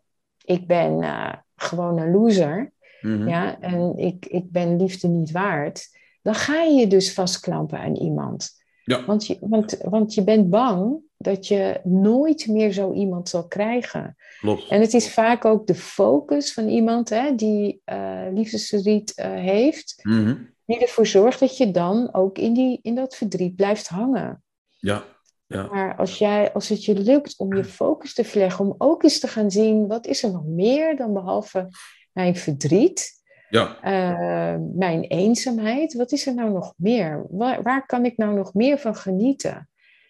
[0.44, 2.72] ik ben uh, gewoon een loser.
[3.00, 3.28] Mm -hmm.
[3.28, 5.98] ja, en ik, ik ben liefde niet waard.
[6.22, 8.59] Dan ga je je dus vastklampen aan iemand.
[8.90, 9.05] Ja.
[9.05, 14.16] Want, je, want, want je bent bang dat je nooit meer zo iemand zal krijgen.
[14.40, 14.68] Klopt.
[14.68, 20.00] En het is vaak ook de focus van iemand hè, die uh, liefdesverdriet uh, heeft,
[20.03, 24.42] mm die ervoor zorgt dat je dan ook in, die, in dat verdriet blijft hangen.
[24.79, 25.05] Ja.
[25.46, 25.66] ja.
[25.66, 29.20] Maar als, jij, als het je lukt om je focus te verleggen, om ook eens
[29.20, 31.68] te gaan zien, wat is er nog meer dan behalve
[32.12, 33.19] mijn verdriet?
[33.50, 33.76] Ja.
[33.84, 37.26] Uh, mijn eenzaamheid, wat is er nou nog meer?
[37.30, 39.68] Waar, waar kan ik nou nog meer van genieten?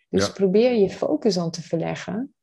[0.08, 2.34] Dus probeer je focus aan te verleggen.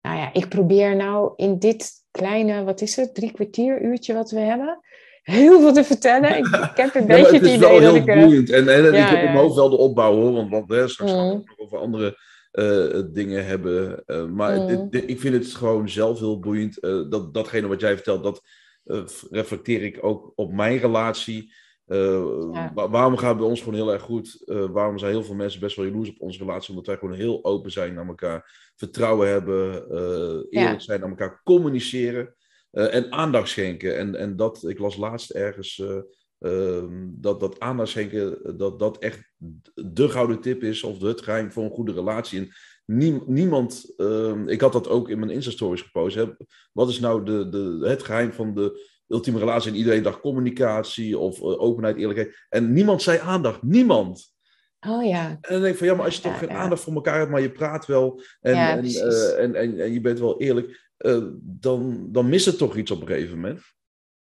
[0.00, 4.30] Nou ja, ik probeer nou in dit kleine, wat is het, drie kwartier uurtje wat
[4.30, 4.80] we hebben,
[5.22, 6.36] heel veel te vertellen.
[6.36, 8.06] Ik, ik heb een beetje het, het idee dat ik...
[8.06, 8.50] Het is wel heel boeiend.
[8.50, 11.10] En, en, ik heb in mijn hoofd wel de opbouw hoor, want, want hè, straks
[11.10, 11.42] gaan we mm.
[11.46, 12.18] nog over andere
[12.52, 14.02] uh, dingen hebben.
[14.06, 14.90] Uh, maar mm.
[14.90, 16.84] dit, ik vind het gewoon zelf heel boeiend.
[16.84, 18.42] Uh, dat, datgene wat jij vertelt, dat
[19.30, 21.52] reflecteer ik ook op mijn relatie.
[21.86, 24.42] Uh, Waarom gaat het bij ons gewoon heel erg goed?
[24.46, 26.70] Uh, waarom zijn heel veel mensen best wel jaloers op onze relatie?
[26.70, 31.40] Omdat wij gewoon heel open zijn naar elkaar, vertrouwen hebben, uh, eerlijk zijn naar elkaar,
[31.44, 32.34] communiceren
[32.70, 33.98] en aandacht schenken.
[33.98, 35.82] En, en dat, ik las laatst ergens
[36.38, 39.32] ehm, dat, dat aandacht schenken, dat dat echt
[39.74, 42.38] de gouden tip is, of het geheim voor een goede relatie.
[42.38, 42.48] En
[42.84, 46.14] niemand, ehm, ik had dat ook in mijn Insta-stories gepost.
[46.14, 46.24] Hè?
[46.72, 49.70] Wat is nou de, de, het geheim van de ultieme relatie.
[49.70, 52.46] En iedereen dacht communicatie of uh, openheid, eerlijkheid.
[52.48, 53.62] En niemand zei aandacht.
[53.62, 54.32] Niemand.
[54.88, 55.28] Oh ja.
[55.28, 57.30] En dan denk ik van ja, maar als je toch geen aandacht voor elkaar hebt,
[57.30, 60.92] maar je praat wel en, ja, en, uh, en, en, en, je bent wel eerlijk,
[60.98, 63.60] uh, dan, dan mist het toch iets op een gegeven moment.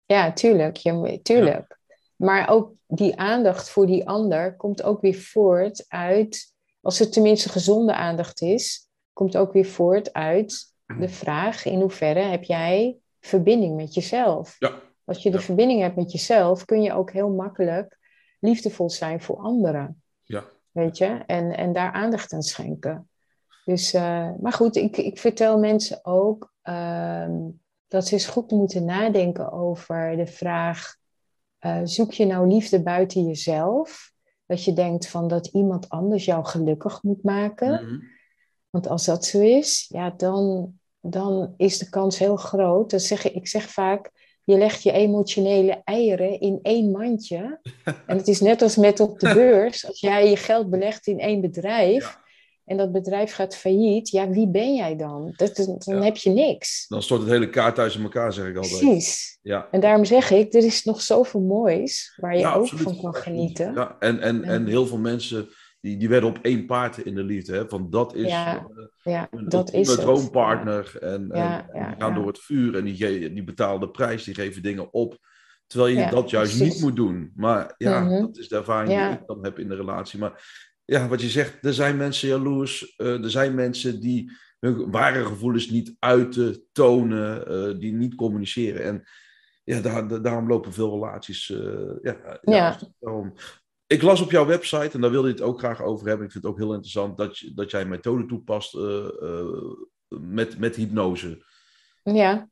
[0.06, 0.78] Ja, tuurlijk.
[0.78, 1.78] Je, tuurlijk.
[2.16, 6.55] Maar ook die aandacht voor die ander komt ook weer voort uit,
[6.86, 12.20] als het tenminste gezonde aandacht is, komt ook weer voort uit de vraag in hoeverre
[12.20, 14.56] heb jij verbinding met jezelf.
[14.60, 14.80] Ja.
[15.06, 17.98] Als je de verbinding hebt met jezelf, kun je ook heel makkelijk
[18.40, 20.02] liefdevol zijn voor anderen.
[20.24, 20.44] Ja.
[20.72, 21.24] Weet je?
[21.26, 23.10] En, en daar aandacht aan schenken.
[23.64, 27.30] Dus, uh, maar goed, ik, ik vertel mensen ook uh,
[27.88, 30.96] dat ze eens goed moeten nadenken over de vraag:
[31.60, 34.14] uh, zoek je nou liefde buiten jezelf?
[34.46, 37.72] Dat je denkt van dat iemand anders jou gelukkig moet maken.
[37.72, 38.04] Mm -hmm.
[38.70, 42.90] Want als dat zo is, ja, dan, dan is de kans heel groot.
[42.90, 44.12] Dat zeg, ik zeg vaak,
[44.44, 47.60] je legt je emotionele eieren in één mandje.
[48.08, 49.88] En het is net als met op de beurs.
[49.88, 52.24] Als jij je geld belegt in één bedrijf
[52.66, 55.34] en dat bedrijf gaat failliet, ja, wie ben jij dan?
[55.36, 56.88] Dat, dan heb je niks.
[56.88, 58.80] Dan stort het hele kaarthuis in elkaar, zeg ik altijd.
[58.80, 59.38] Precies.
[59.42, 59.68] Ja.
[59.72, 63.74] En daarom zeg ik, er is nog zoveel moois waar je ook van kan genieten.
[63.74, 65.50] Ja, en, en, en heel veel mensen
[65.82, 67.54] die, die werden op één paard in de liefde.
[67.56, 67.68] Hè?
[67.70, 68.68] Van dat is Ja,
[69.04, 70.00] ja, een dat is het.
[70.00, 70.98] droompartner.
[71.02, 71.22] En,
[71.74, 75.18] die gaan door het vuur en die, die betalen de prijs, die geven dingen op.
[75.68, 76.74] Terwijl je Ja, dat juist precies.
[76.74, 77.32] niet moet doen.
[77.36, 78.22] Maar ja, Mhm.
[78.22, 79.10] dat is de ervaring Ja.
[79.10, 80.20] die ik dan heb in de relatie.
[80.20, 80.44] Maar
[80.86, 82.96] ja, wat je zegt, er zijn mensen jaloers.
[82.96, 88.84] eh, er zijn mensen die hun ware gevoelens niet uiten, tonen, eh, die niet communiceren.
[88.84, 89.04] En
[89.64, 91.50] ja, daar, da- daarom lopen veel relaties.
[91.50, 92.80] eh, ja, ja, Ja.
[93.00, 93.34] daarom.
[93.88, 96.26] Ik las op jouw website, en daar wilde je het ook graag over hebben.
[96.26, 98.74] Ik vind het ook heel interessant dat, je, dat jij een methode toepast
[100.08, 101.46] met, met hypnose.
[102.04, 102.50] Ja,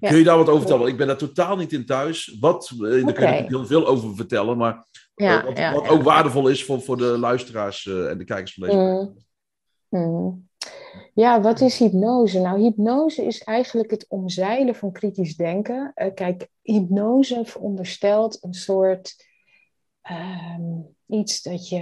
[0.00, 0.08] Ja.
[0.08, 0.80] Kun je daar wat over vertellen?
[0.80, 2.36] Want Ik ben daar totaal niet in thuis.
[2.40, 6.02] Wat, eh, daar kun je heel veel over vertellen, maar ja, wat, ja, wat ook
[6.02, 9.16] waardevol is voor, voor de luisteraars eh, en de kijkers van deze Mm.
[9.88, 10.48] Mm.
[11.14, 12.40] Ja, wat is hypnose?
[12.40, 15.90] Nou, hypnose is eigenlijk het omzeilen van kritisch denken.
[15.94, 19.26] Eh, kijk, hypnose veronderstelt een soort
[20.02, 21.78] ehm, iets dat je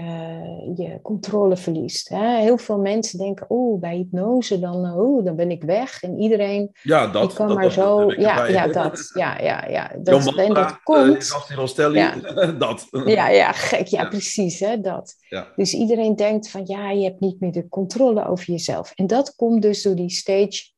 [0.76, 2.08] je controle verliest.
[2.08, 2.36] Hè?
[2.40, 6.02] Heel veel mensen denken, oeh, bij hypnose dan, oeh, dan ben ik weg.
[6.02, 7.28] En iedereen Ja, dat.
[7.28, 8.00] die kan dat, maar dat- zo...
[8.00, 8.52] dat ik ja, erbij.
[8.52, 9.10] ja, dat.
[9.14, 9.92] Ja, ja, ja.
[10.02, 11.24] Dat, en dat eh, komt...
[11.24, 12.14] Gastien Rostelli, Ja.
[12.58, 12.86] dat.
[13.04, 13.86] Ja, ja, gek.
[13.86, 14.08] Ja, Ja.
[14.08, 15.14] precies, hè, dat.
[15.28, 15.46] Ja.
[15.56, 18.92] Dus iedereen denkt van, ja, je hebt niet meer de controle over jezelf.
[18.94, 20.74] En dat komt dus door die stage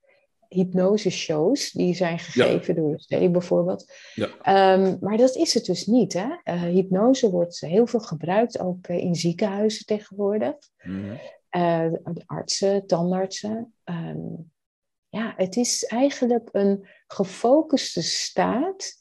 [0.48, 3.92] hypnose shows, die zijn gegeven door Steli bijvoorbeeld.
[4.14, 4.28] Ja.
[4.42, 6.28] Ehm, maar dat is het dus niet, hè.
[6.42, 10.54] Eh, hypnose wordt heel veel gebruikt, ook eh, in ziekenhuizen tegenwoordig.
[10.82, 11.14] Mhm.
[11.48, 11.92] Eh,
[12.26, 13.74] artsen, tandartsen.
[13.84, 14.26] Ehm,
[15.08, 18.96] ja, het is eigenlijk een gefocuste staat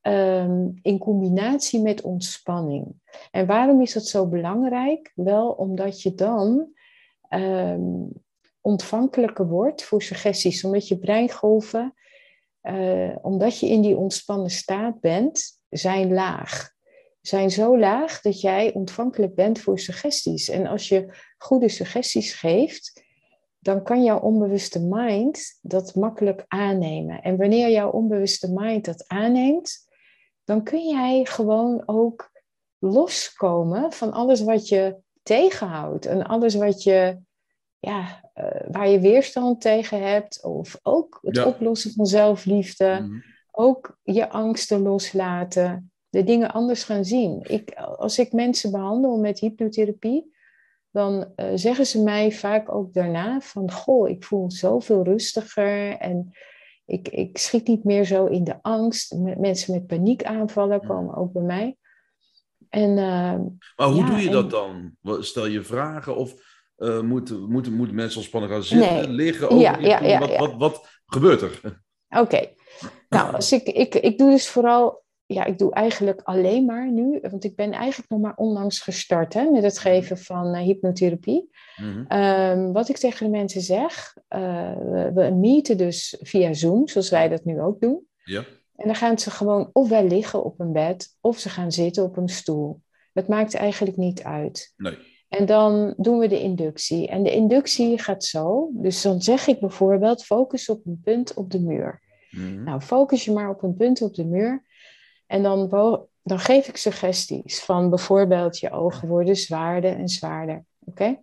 [0.00, 2.94] ehm, in combinatie met ontspanning.
[3.30, 5.12] En waarom is dat zo belangrijk?
[5.14, 6.72] Wel omdat je dan
[8.64, 11.94] ontvankelijker wordt voor suggesties, omdat je breingolven,
[12.60, 16.72] eh, omdat je in die ontspannen staat bent, zijn laag.
[17.20, 20.48] Zijn zo laag dat jij ontvankelijk bent voor suggesties.
[20.48, 23.02] En als je goede suggesties geeft,
[23.58, 27.22] dan kan jouw onbewuste mind dat makkelijk aannemen.
[27.22, 29.88] En wanneer jouw onbewuste mind dat aanneemt,
[30.44, 32.30] dan kun jij gewoon ook
[32.78, 37.18] loskomen van alles wat je tegenhoudt en alles wat je,
[37.84, 41.44] ja, eh, waar je weerstand tegen hebt, of ook het Ja.
[41.46, 43.18] oplossen van zelfliefde, Mhm.
[43.50, 47.40] ook je angsten loslaten, de dingen anders gaan zien.
[47.48, 50.32] Ik, als ik mensen behandel met hypnotherapie,
[50.90, 56.30] dan eh, zeggen ze mij vaak ook daarna van, goh, ik voel zoveel rustiger en
[56.86, 59.14] ik, ik schiet niet meer zo in de angst.
[59.38, 60.88] Mensen met paniekaanvallen Mm.
[60.88, 61.76] komen ook bij mij.
[62.68, 63.34] En eh,
[63.76, 64.96] Maar hoe Ja, doe je en- dat dan?
[65.22, 69.08] Stel je vragen of eh, moeten, moeten, moeten mensen ontspannen gaan zitten, Nee.
[69.08, 69.50] liggen?
[69.50, 70.36] Over Ja, ja, ja, wat.
[70.36, 71.60] Wat, wat gebeurt er?
[72.22, 72.48] Oké,
[73.08, 77.18] nou, als ik, ik, ik doe dus vooral, ja, ik doe eigenlijk alleen maar nu,
[77.22, 81.50] want ik ben eigenlijk nog maar onlangs gestart hè, met het geven van eh, hypnotherapie.
[81.76, 82.04] Mhm.
[82.08, 87.10] Ehm, wat ik tegen de mensen zeg, eh, we, we meeten dus via Zoom, zoals
[87.10, 88.06] wij dat nu ook doen.
[88.24, 88.44] Ja.
[88.76, 92.16] En dan gaan ze gewoon ofwel liggen op een bed, of ze gaan zitten op
[92.16, 92.82] een stoel.
[93.12, 94.72] Het maakt eigenlijk niet uit.
[94.76, 94.98] Nee.
[95.38, 97.08] En dan doen we de inductie.
[97.08, 98.70] En de inductie gaat zo.
[98.72, 102.02] Dus dan zeg ik bijvoorbeeld, focus op een punt op de muur.
[102.30, 102.62] Mhm.
[102.62, 104.64] Nou, focus je maar op een punt op de muur.
[105.26, 105.68] En dan,
[106.22, 110.64] dan geef ik suggesties van bijvoorbeeld je ogen worden zwaarder en zwaarder.
[110.78, 111.20] Oké?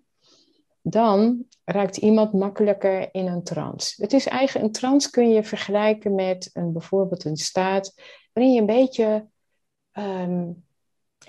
[0.82, 4.02] Dan raakt iemand makkelijker in een trance.
[4.02, 7.93] Het is eigenlijk, een trance kun je vergelijken met een, bijvoorbeeld een staat
[8.34, 9.28] waarin je een beetje
[9.91, 10.50] ehm,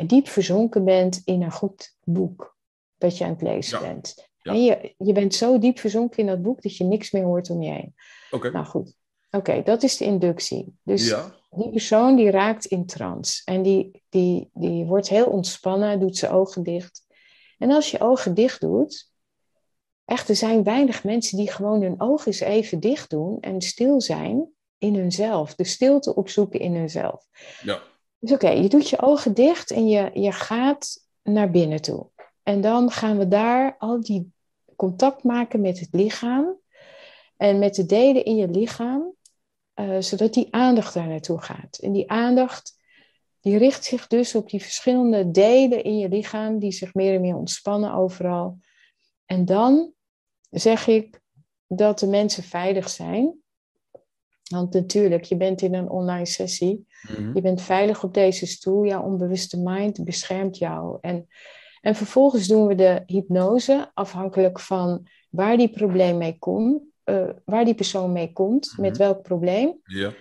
[0.06, 2.51] diep verzonken bent in een goed boek
[3.02, 3.86] dat je aan het lezen Ja.
[3.88, 4.28] bent.
[4.42, 4.52] Ja.
[4.52, 7.50] En je, je bent zo diep verzonken in dat boek dat je niks meer hoort
[7.50, 7.94] om je heen.
[8.30, 8.50] Oké.
[8.50, 8.94] Nou goed,
[9.30, 10.76] oké, dat is de inductie.
[10.82, 11.34] Dus Ja.
[11.50, 13.42] die persoon die raakt in trance.
[13.44, 17.06] En die, die, die wordt heel ontspannen, doet zijn ogen dicht.
[17.58, 19.10] En als je ogen dicht doet,
[20.04, 24.00] echt, er zijn weinig mensen die gewoon hun ogen eens even dicht doen en stil
[24.00, 25.54] zijn in hunzelf.
[25.54, 27.26] De stilte opzoeken in hunzelf.
[27.62, 27.82] Ja.
[28.18, 32.06] Dus oké, je doet je ogen dicht en je, je gaat naar binnen toe.
[32.42, 34.32] En dan gaan we daar al die
[34.76, 36.60] contact maken met het lichaam
[37.36, 39.14] en met de delen in je lichaam,
[39.74, 41.78] eh, zodat die aandacht daar naartoe gaat.
[41.78, 42.80] En die aandacht
[43.40, 47.20] die richt zich dus op die verschillende delen in je lichaam die zich meer en
[47.20, 48.58] meer ontspannen overal.
[49.26, 49.92] En dan
[50.50, 51.20] zeg ik
[51.66, 53.40] dat de mensen veilig zijn.
[54.48, 56.86] Want natuurlijk, je bent in een online sessie.
[57.02, 57.34] Mhm.
[57.34, 58.84] Je bent veilig op deze stoel.
[58.84, 60.98] Jouw onbewuste mind beschermt jou.
[61.00, 61.28] En,
[61.82, 66.82] en vervolgens doen we de hypnose afhankelijk van waar die probleem mee komt.
[67.04, 68.98] eh, waar die persoon mee komt, met Mhm.
[68.98, 69.80] welk probleem.
[69.84, 70.12] Ja.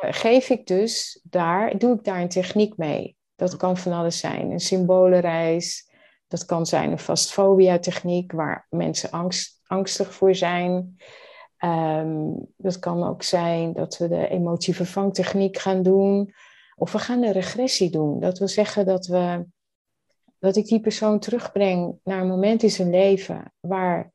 [0.00, 3.16] Eh, geef ik dus daar, doe ik daar een techniek mee.
[3.36, 4.50] Dat kan van alles zijn.
[4.50, 5.86] Een symbolenreis,
[6.26, 10.96] Dat kan zijn een vastfobia-techniek waar mensen angst, angstig voor zijn.
[11.64, 16.32] Um, dat kan ook zijn dat we de emotievervangtechniek gaan doen.
[16.76, 18.20] Of we gaan een regressie doen.
[18.20, 19.46] Dat wil zeggen dat, we,
[20.38, 24.12] dat ik die persoon terugbreng naar een moment in zijn leven waar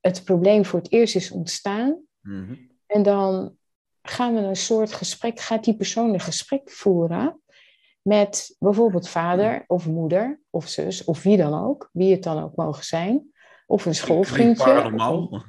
[0.00, 2.02] het probleem voor het eerst is ontstaan.
[2.20, 2.54] Mhm.
[2.86, 3.56] En dan
[4.02, 7.42] gaan we een soort gesprek, gaat die persoon een gesprek voeren
[8.02, 12.56] met bijvoorbeeld vader of moeder of zus of wie dan ook, wie het dan ook
[12.56, 13.32] mogen zijn.
[13.66, 14.64] Of een schoolvriendje.
[14.64, 15.44] Paranormaal.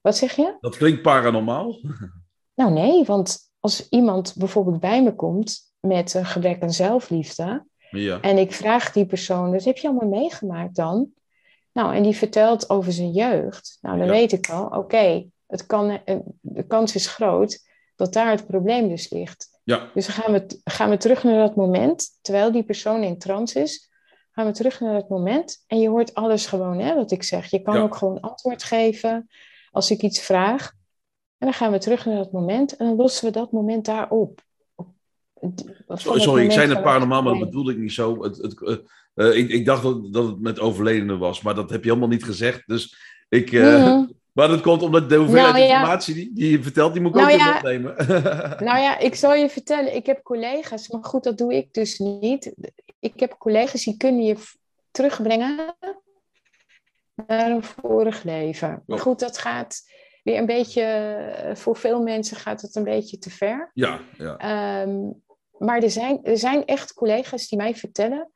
[0.00, 0.56] Wat zeg je?
[0.60, 1.80] Dat klinkt paranormaal.
[2.54, 8.20] Nou nee, want als iemand bijvoorbeeld bij me komt met een gebrek aan zelfliefde, ja.
[8.20, 11.10] en ik vraag die persoon, wat heb je allemaal meegemaakt dan?
[11.72, 13.78] Nou, en die vertelt over zijn jeugd.
[13.80, 18.30] Nou, dan weet ik wel, oké, het kan, eh, de kans is groot dat daar
[18.30, 19.60] het probleem dus ligt.
[19.64, 19.90] Ja.
[19.94, 23.60] Dus dan gaan we, gaan we terug naar dat moment, terwijl die persoon in trance
[23.60, 23.90] is,
[24.30, 27.50] gaan we terug naar dat moment en je hoort alles gewoon, hè, wat ik zeg.
[27.50, 29.28] Je kan ook gewoon antwoord geven
[29.70, 30.72] als ik iets vraag.
[31.38, 34.40] En dan gaan we terug naar dat moment en dan lossen we dat moment daarop.
[35.94, 38.22] Sorry, ik zei het paranormaal, maar dat bedoelde ik niet zo.
[38.22, 38.76] Het, het, uh,
[39.14, 42.10] uh, ik, ik, dacht dat, dat, het met overledenen was, maar dat heb je helemaal
[42.10, 42.62] niet gezegd.
[42.66, 42.96] Dus
[43.28, 44.00] ik, uh,
[44.38, 47.20] Maar dat komt omdat de hoeveelheid nou, informatie die, die, je vertelt, die moet ik
[47.20, 47.56] nou, ook ja.
[47.56, 47.94] opnemen.
[48.68, 51.98] nou ja, ik zal je vertellen, ik heb collega's, maar goed, dat doe ik dus
[51.98, 52.54] niet.
[52.98, 54.36] Ik heb collega's die kunnen je
[54.90, 55.76] terugbrengen
[57.26, 58.82] naar een vorig leven.
[58.86, 59.82] Maar goed, dat gaat
[60.22, 63.70] weer een beetje, eh, voor veel mensen gaat het een beetje te ver.
[63.74, 64.82] Ja, ja.
[64.82, 65.22] Um,
[65.58, 68.32] maar er zijn, er zijn echt collega's die mij vertellen,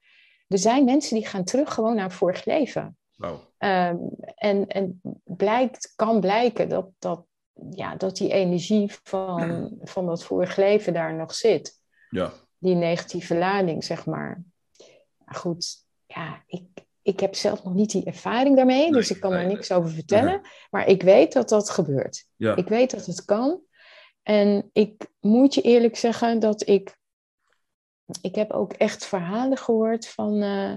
[0.48, 2.96] er zijn mensen die gaan terug gewoon naar vorig leven.
[3.16, 3.40] Wow.
[3.58, 7.24] Um, en en blijkt, kan blijken dat, dat,
[7.70, 11.80] ja, dat die energie van, van dat vorige leven daar nog zit.
[12.10, 12.32] Ja.
[12.58, 14.42] Die negatieve lading, zeg maar.
[15.24, 16.64] Maar goed, ja, ik,
[17.02, 20.40] ik heb zelf nog niet die ervaring daarmee, dus ik kan daar niks over vertellen.
[20.70, 22.26] Maar ik weet dat dat gebeurt.
[22.36, 22.56] Ja.
[22.56, 23.60] Ik weet dat het kan.
[24.22, 27.00] En ik moet je eerlijk zeggen dat ik.
[28.20, 30.74] Ik heb ook echt verhalen gehoord van, uh,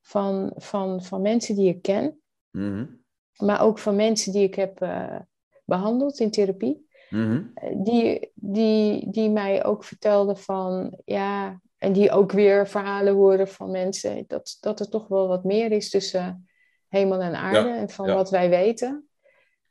[0.00, 2.20] van, van, van mensen die ik ken.
[2.50, 3.04] Mm
[3.36, 5.18] Maar ook van mensen die ik heb uh,
[5.64, 6.90] behandeld in therapie.
[7.08, 13.48] Mm die, die, die mij ook vertelden van, ja, en die ook weer verhalen horen
[13.48, 16.48] van mensen, dat, dat er toch wel wat meer is tussen
[16.88, 19.08] hemel en aarde en van wat wij weten.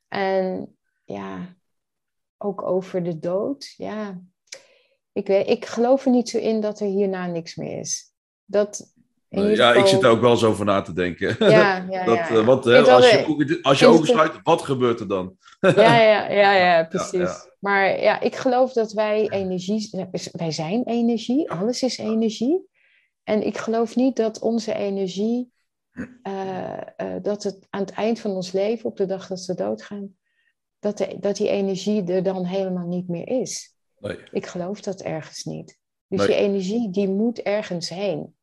[0.07, 1.55] En ja,
[2.37, 3.73] ook over de dood.
[3.77, 4.21] Ja,
[5.13, 8.13] ik, weet, ik geloof er niet zo in dat er hierna niks meer is.
[8.45, 8.93] Dat,
[9.39, 11.35] ja, ik zit er ook wel zo over na te denken.
[11.39, 15.07] Ja, ja, dat, ja, wat, hè, als je, als je ogen sluit, wat gebeurt er
[15.07, 15.37] dan?
[15.59, 17.49] ja, ja, ja, ja, precies.
[17.59, 20.07] Maar ja, ik geloof dat wij energie...
[20.31, 22.69] Wij zijn energie, alles is energie.
[23.23, 25.51] En ik geloof niet dat onze energie...
[26.23, 29.53] Uh, uh, dat het aan het eind van ons leven, op de dag dat we
[29.53, 30.15] doodgaan...
[30.79, 33.75] Dat, de, dat die energie er dan helemaal niet meer is.
[34.01, 34.17] Nee.
[34.31, 35.77] Ik geloof dat ergens niet.
[36.07, 36.27] Dus nee.
[36.27, 38.35] die energie, die moet ergens heen.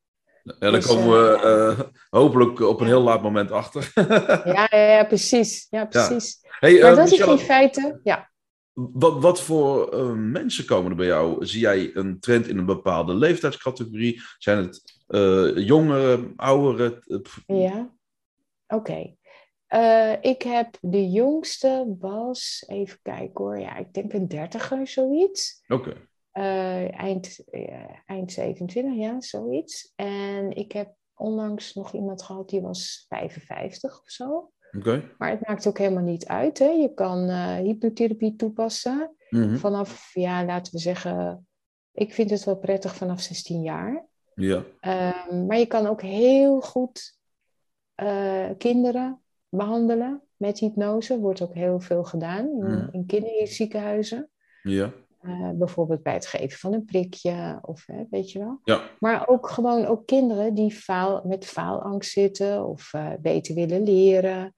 [0.43, 1.41] Ja, daar dus, komen we
[1.79, 3.93] uh, hopelijk op een heel laat moment achter.
[3.95, 5.67] ja, ja, ja, precies.
[5.71, 6.39] Ja, precies.
[6.43, 6.49] Ja.
[6.59, 8.31] Hey, maar dat Michelle, is in feite, ja.
[8.73, 11.47] Wat, wat voor mensen komen er bij jou?
[11.47, 14.23] Zie jij een trend in een bepaalde leeftijdscategorie?
[14.39, 14.83] Zijn het
[15.65, 17.03] jongeren, ouderen?
[17.47, 17.97] Ja,
[18.67, 18.75] oké.
[18.77, 19.18] Okay.
[19.75, 25.63] Uh, ik heb de jongste was, even kijken hoor, ja, ik denk een dertiger, zoiets.
[25.69, 25.89] Oké.
[25.89, 26.07] Okay.
[26.33, 29.93] Uh, eind, uh, eind 27, ja, zoiets.
[29.97, 34.53] En ik heb onlangs nog iemand gehad die was 55 of zo.
[34.77, 35.15] Okay.
[35.19, 36.59] Maar het maakt ook helemaal niet uit.
[36.59, 36.69] Hè?
[36.69, 39.57] Je kan uh, hypnotherapie toepassen mm -hmm.
[39.57, 41.47] vanaf, ja, laten we zeggen,
[41.93, 44.07] ik vind het wel prettig vanaf 16 jaar.
[44.35, 44.65] Ja.
[45.27, 47.17] Um, maar je kan ook heel goed
[48.59, 51.19] kinderen behandelen met hypnose.
[51.19, 52.89] Wordt ook heel veel gedaan in, mm.
[52.91, 54.31] in kinderziekenhuizen.
[54.63, 54.93] Ja.
[55.23, 58.61] Uh, bijvoorbeeld bij het geven van een prikje, of hè, weet je wel.
[58.65, 58.81] Ja.
[58.99, 64.55] Maar ook gewoon ook kinderen die faal, met faalangst zitten of uh, beter willen leren.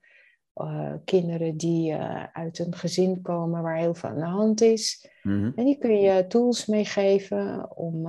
[0.55, 1.95] Uh, kinderen die
[2.33, 5.09] uit een gezin komen waar heel veel aan de hand is.
[5.23, 5.53] Mm -hmm.
[5.55, 8.07] En die kun je tools meegeven om,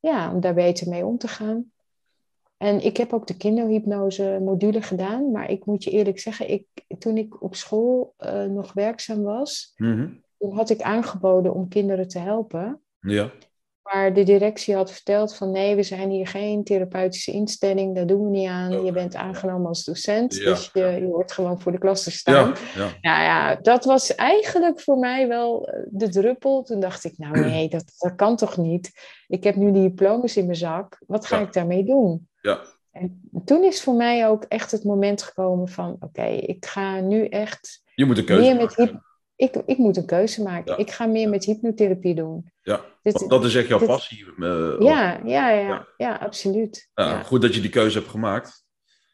[0.00, 1.72] ja, om daar beter mee om te gaan.
[2.58, 5.30] En ik heb ook de kinderhypnose module gedaan.
[5.30, 6.64] Maar ik moet je eerlijk zeggen, ik,
[6.98, 8.14] toen ik op school
[8.48, 9.72] nog werkzaam was...
[9.76, 12.80] Mm -hmm toen had ik aangeboden om kinderen te helpen.
[13.00, 13.30] Ja.
[13.82, 18.24] Maar de directie had verteld van nee, we zijn hier geen therapeutische instelling, daar doen
[18.24, 18.76] we niet aan.
[18.76, 18.84] Oh.
[18.84, 20.44] Je bent aangenomen als docent, ja.
[20.44, 22.34] dus je, je hoort gewoon voor de klas te staan.
[22.34, 22.90] Ja, ja.
[23.00, 26.62] Nou ja, dat was eigenlijk voor mij wel de druppel.
[26.62, 28.92] Toen dacht ik, nou nee, dat, dat kan toch niet?
[29.26, 32.27] Ik heb nu die diplomas in mijn zak, wat ga ik daarmee doen?
[32.40, 32.60] Ja.
[32.90, 37.24] En toen is voor mij ook echt het moment gekomen van, oké, ik ga nu
[37.26, 39.04] echt Je moet een keuze meer met maken.
[39.36, 40.72] ik, ik moet een keuze maken.
[40.72, 40.76] Ja.
[40.78, 42.52] Ik ga meer met hypnotherapie doen.
[42.62, 44.26] Ja, Dit- dat is echt jouw dit- passie.
[44.38, 45.86] eh, ja, ja, ja, Ja.
[45.96, 46.90] ja, absoluut.
[47.24, 48.64] Goed dat je die keuze hebt gemaakt.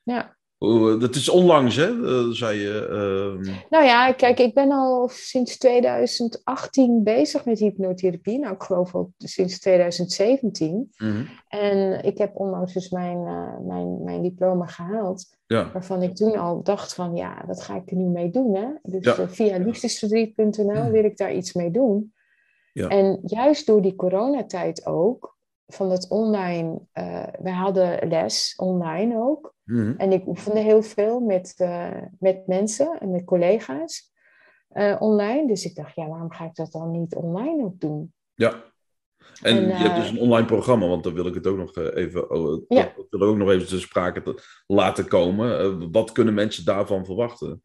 [0.03, 0.37] ja.
[0.65, 1.87] Eh, Dat is onlangs, hè?
[2.07, 2.87] eh, zei je.
[2.91, 8.39] ehm, Nou ja, kijk, ik ben al sinds 2018 bezig met hypnotherapie.
[8.39, 10.91] Nou, ik geloof al sinds 2017.
[10.97, 11.25] mhm.
[11.49, 15.27] En ik heb onlangs dus mijn, eh, mijn, mijn diploma gehaald.
[15.47, 18.55] Ja, Waarvan ik toen al dacht van, ja, wat ga ik er nu mee doen,
[18.57, 18.67] hè?
[18.83, 19.29] Dus Ja.
[19.29, 22.13] via liefdesverdriet.nl wil ik daar iets mee doen.
[22.73, 22.89] Ja.
[22.89, 25.34] En juist door die coronatijd ook,
[25.67, 26.81] van het online...
[26.93, 29.55] eh wij hadden les online ook.
[29.65, 29.95] mhm.
[29.97, 34.13] En ik oefende heel veel met, eh, met mensen en met collega's
[34.69, 35.47] eh, online.
[35.47, 38.13] Dus ik dacht, ja, waarom ga ik dat dan niet online ook doen?
[38.35, 38.73] ja.
[39.43, 41.77] En, En, je hebt dus een online programma, want daar wil ik het ook nog
[41.77, 42.93] even, oh, Ja.
[42.97, 45.93] dat wil ik ook nog even te sprake te laten komen.
[45.93, 47.63] Wat kunnen mensen daarvan verwachten?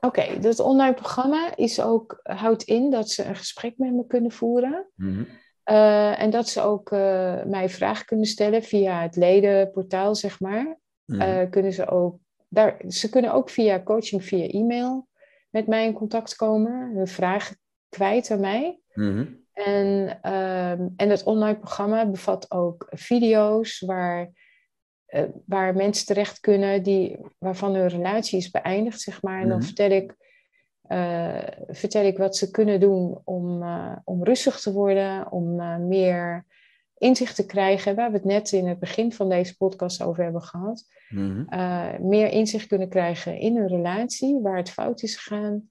[0.00, 4.30] Oké, dat online programma is ook, houdt in dat ze een gesprek met me kunnen
[4.30, 4.90] voeren.
[4.94, 5.22] Mhm.
[5.66, 10.78] Eh, en dat ze ook eh, mij vragen kunnen stellen via het ledenportaal, zeg maar.
[11.04, 11.20] Mhm.
[11.20, 15.08] Eh, kunnen ze, ook, daar, ze kunnen ook via coaching via e-mail
[15.50, 16.94] met mij in contact komen.
[16.94, 17.56] Hun vragen
[17.88, 18.80] kwijt aan mij.
[18.94, 19.26] Mhm.
[19.52, 24.30] En, ehm, en het online programma bevat ook video's waar,
[25.46, 29.40] waar mensen terecht kunnen die, waarvan hun relatie is beëindigd, zeg maar.
[29.40, 29.66] En dan Mhm.
[29.66, 30.14] vertel ik,
[30.88, 35.76] eh, vertel ik wat ze kunnen doen om, eh, om rustig te worden, om eh,
[35.76, 36.44] meer
[36.98, 40.42] inzicht te krijgen, waar we het net in het begin van deze podcast over hebben
[40.42, 40.84] gehad.
[41.08, 41.44] Mhm.
[42.08, 45.70] Meer inzicht kunnen krijgen in hun relatie, waar het fout is gegaan.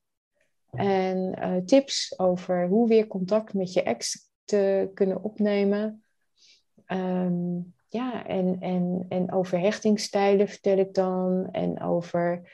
[0.71, 6.03] En tips over hoe weer contact met je ex te kunnen opnemen.
[6.85, 7.57] Ehm,
[7.89, 11.49] ja, en, en, en over hechtingsstijlen vertel ik dan.
[11.51, 12.51] En over,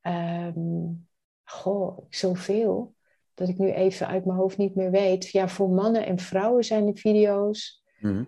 [0.00, 0.86] ehm,
[1.48, 2.94] goh, zoveel.
[3.34, 5.30] Dat ik nu even uit mijn hoofd niet meer weet.
[5.30, 7.82] Ja, voor mannen en vrouwen zijn de video's.
[8.00, 8.24] Mhm.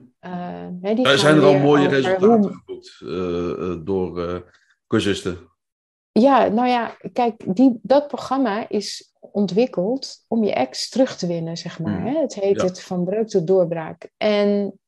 [0.81, 4.41] Hè, die Er zijn er al mooie resultaten geboekt eh, eh, door eh
[4.87, 5.39] cursisten.
[6.13, 11.57] Ja, nou ja, kijk, die, dat programma is ontwikkeld om je ex terug te winnen,
[11.57, 12.01] zeg maar.
[12.01, 12.07] Mm.
[12.07, 12.21] Hè?
[12.21, 12.65] Het heet Ja.
[12.65, 14.11] het Van Breuk tot Doorbraak.
[14.17, 14.79] En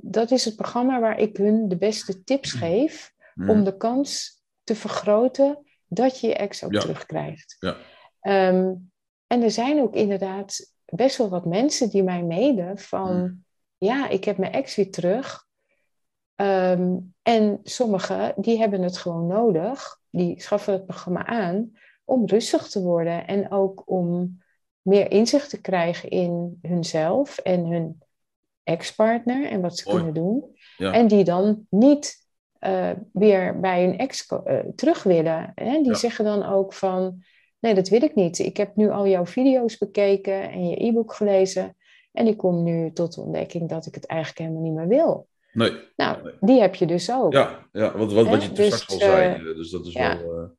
[0.00, 3.50] dat is het programma waar ik hun de beste tips geef Mhm.
[3.50, 5.58] om de kans te vergroten
[5.88, 6.80] dat je je ex ook Ja.
[6.80, 7.56] terugkrijgt.
[7.58, 7.76] Ja.
[8.20, 8.74] Ehm,
[9.26, 13.16] en er zijn ook inderdaad best wel wat mensen die mij mailen van...
[13.20, 13.44] Mm.
[13.78, 15.46] Ja, ik heb mijn ex weer terug.
[16.34, 20.00] Ehm, en sommigen die hebben het gewoon nodig.
[20.10, 21.72] Die schaffen het programma aan
[22.04, 23.26] om rustig te worden.
[23.26, 24.38] En ook om
[24.82, 28.02] meer inzicht te krijgen in hunzelf en hun
[28.62, 29.46] ex-partner.
[29.50, 29.96] En wat ze Mooi.
[29.96, 30.56] kunnen doen.
[30.76, 30.92] Ja.
[30.92, 32.27] En die dan niet
[32.58, 35.52] eh, weer bij hun ex eh, terug willen.
[35.54, 35.72] Hè?
[35.72, 35.94] Die Ja.
[35.94, 37.22] zeggen dan ook van...
[37.60, 38.38] Nee, dat wil ik niet.
[38.38, 41.76] Ik heb nu al jouw video's bekeken en je e-book gelezen.
[42.12, 45.28] En ik kom nu tot de ontdekking dat ik het eigenlijk helemaal niet meer wil.
[45.52, 46.32] Nee, Nou, Nee.
[46.40, 47.32] die heb je dus ook.
[47.32, 49.34] ja, ja wat, wat, je Dus, straks al zei.
[49.34, 50.18] eh, Dus dat is ja.
[50.22, 50.56] wel...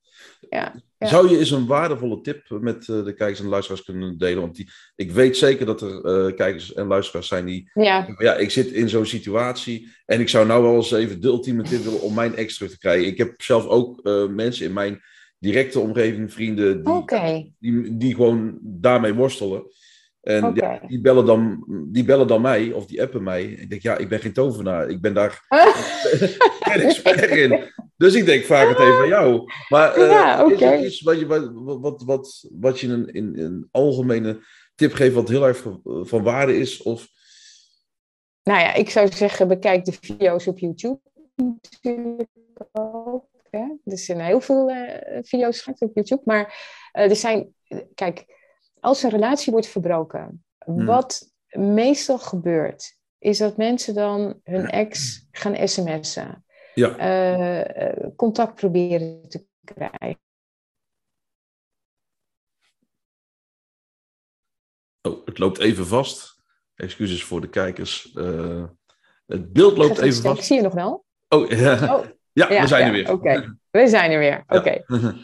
[0.49, 1.07] Ja, ja.
[1.07, 4.41] Zou je eens een waardevolle tip met eh, de kijkers en luisteraars kunnen delen?
[4.41, 7.71] Want die, ik weet zeker dat er eh, kijkers en luisteraars zijn die...
[7.73, 8.15] ja.
[8.17, 11.63] Ja, ik zit in zo'n situatie en ik zou nou wel eens even de ultieme
[11.63, 13.07] tip willen om mijn ex terug te krijgen.
[13.07, 15.01] Ik heb zelf ook eh, mensen in mijn
[15.37, 19.63] directe omgeving, vrienden, die, die, die gewoon daarmee worstelen.
[20.29, 23.43] En ja, die, bellen dan, die bellen dan mij of die appen mij.
[23.43, 24.89] Ik denk, ja, ik ben geen tovenaar.
[24.89, 25.45] Ik ben daar
[26.59, 27.71] geen expert in.
[27.97, 29.51] Dus ik denk, vraag het even aan jou.
[29.69, 33.37] Maar eh, Ja, is er iets wat je, wat, wat, wat, wat je een, in
[33.37, 34.39] een algemene
[34.75, 36.81] tip geeft wat heel erg van, van waarde is?
[36.81, 37.07] Of,
[38.43, 40.99] nou ja, ik zou zeggen, bekijk de video's op YouTube
[41.35, 42.29] natuurlijk
[42.71, 43.25] ook.
[43.49, 43.67] Hè?
[43.85, 46.21] Er zijn heel veel eh, video's op YouTube.
[46.25, 46.53] Maar
[46.91, 47.53] eh, er zijn,
[47.95, 48.25] kijk,
[48.79, 50.85] als een relatie wordt verbroken, Hmm.
[50.85, 56.45] wat meestal gebeurt, is dat mensen dan hun ex gaan sms'en.
[56.73, 60.19] ja, eh, contact proberen te krijgen.
[65.01, 66.37] oh, het loopt even vast.
[66.75, 68.11] Excuses voor de kijkers.
[68.13, 68.63] Eh,
[69.25, 70.43] het beeld loopt even vast.
[70.43, 71.05] Zie je nog wel?
[71.29, 73.11] Oh, ja, Oh, ja, ja, we zijn ja, er weer.
[73.11, 74.43] Oké, we zijn er weer.
[74.47, 74.83] Oké.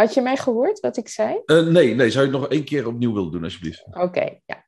[0.00, 1.40] Had je mij gehoord wat ik zei?
[1.44, 3.84] Eh, nee, nee, zou je het nog één keer opnieuw willen doen, alsjeblieft?
[3.90, 4.66] Oké, ja.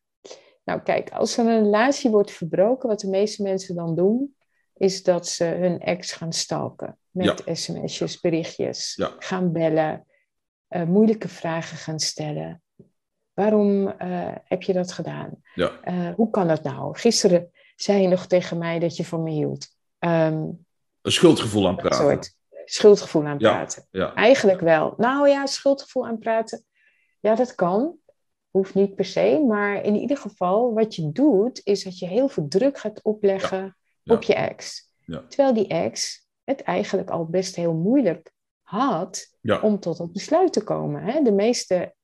[0.65, 4.37] Nou kijk, als er een relatie wordt verbroken, wat de meeste mensen dan doen,
[4.77, 6.99] is dat ze hun ex gaan stalken.
[7.11, 9.13] Met sms'jes, berichtjes, Ja.
[9.19, 10.07] gaan bellen,
[10.69, 12.63] eh, moeilijke vragen gaan stellen.
[13.33, 15.31] Waarom eh, heb je dat gedaan?
[15.55, 15.71] Ja.
[16.17, 16.99] Hoe kan dat nou?
[16.99, 19.67] Gisteren zei je nog tegen mij dat je van me hield.
[19.99, 20.43] Ehm,
[21.03, 21.99] Een schuldgevoel aan praten.
[21.99, 23.87] Soort schuldgevoel aan praten.
[23.91, 24.15] Ja.
[24.15, 24.95] Eigenlijk wel.
[24.97, 26.65] Nou ja, schuldgevoel aan praten.
[27.21, 27.97] Ja, dat kan.
[28.51, 29.45] Hoeft niet per se.
[29.49, 33.77] Maar in ieder geval, wat je doet, is dat je heel veel druk gaat opleggen
[34.05, 34.91] op je ex.
[35.05, 35.25] Ja.
[35.29, 38.33] Terwijl die ex het eigenlijk al best heel moeilijk
[38.63, 41.03] had om tot een besluit te komen.
[41.03, 41.23] Hè?
[41.23, 41.95] De meeste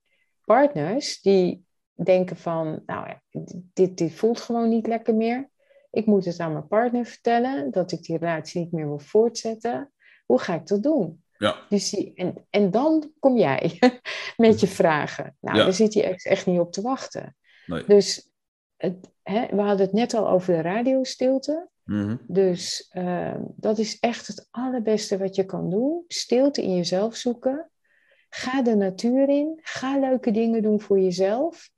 [0.44, 3.22] partners die denken van, nou ja,
[3.72, 5.50] dit, dit voelt gewoon niet lekker meer.
[5.90, 9.92] Ik moet het aan mijn partner vertellen dat ik die relatie niet meer wil voortzetten.
[10.28, 11.22] Hoe ga ik dat doen?
[11.38, 11.56] Ja.
[11.68, 13.78] Dus die, en, en dan kom jij
[14.36, 15.36] met je vragen.
[15.40, 15.64] Nou, Ja.
[15.64, 17.36] daar zit ex echt niet op te wachten.
[17.66, 17.84] Nee.
[17.86, 18.30] Dus
[18.76, 21.68] het, hè, we hadden het net al over de radiostilte.
[21.84, 22.16] Mhm.
[22.26, 26.04] Dus ehm, dat is echt het allerbeste wat je kan doen.
[26.08, 27.70] Stilte in jezelf zoeken.
[28.30, 29.58] Ga de natuur in.
[29.62, 31.70] Ga leuke dingen doen voor jezelf.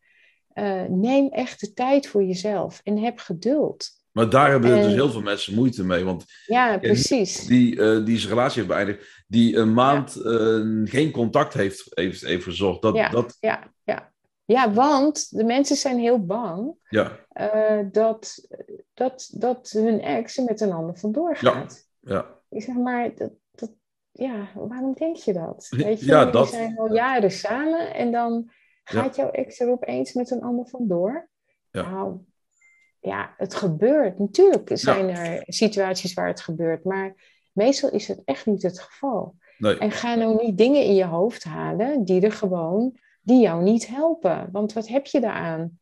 [0.53, 3.89] Eh, neem echt de tijd voor jezelf en heb geduld.
[4.13, 6.05] Maar daar hebben En- dus heel veel mensen moeite mee.
[6.05, 7.47] Want Ja, precies.
[7.47, 12.21] die, eh, die zijn relatie heeft beëindigd, die een maand eh, geen contact heeft, heeft,
[12.21, 12.83] heeft verzorgd.
[12.83, 13.09] Dat, Ja.
[13.09, 14.13] dat, Ja, ja.
[14.45, 18.49] ja, want de mensen zijn heel bang ja, eh, dat,
[18.95, 21.89] dat, dat hun ex er met een ander vandoor gaat.
[22.01, 22.39] ja.
[22.51, 23.71] Ik zeg maar, dat, dat,
[24.11, 25.67] ja, waarom denk je dat?
[25.71, 28.51] Ja, Weet je, ja, dat- zijn al jaren samen en dan
[28.85, 31.29] gaat jouw ex er opeens met een ander vandoor.
[31.71, 31.91] Ja.
[31.91, 32.19] Nou,
[33.01, 34.19] ja, het gebeurt.
[34.19, 37.15] Natuurlijk zijn er situaties waar het gebeurt, maar
[37.53, 39.35] meestal is het echt niet het geval.
[39.59, 39.79] Nee.
[39.79, 43.87] En ga nou niet dingen in je hoofd halen die er gewoon, die jou niet
[43.87, 44.49] helpen.
[44.53, 45.79] Want wat heb je daaraan?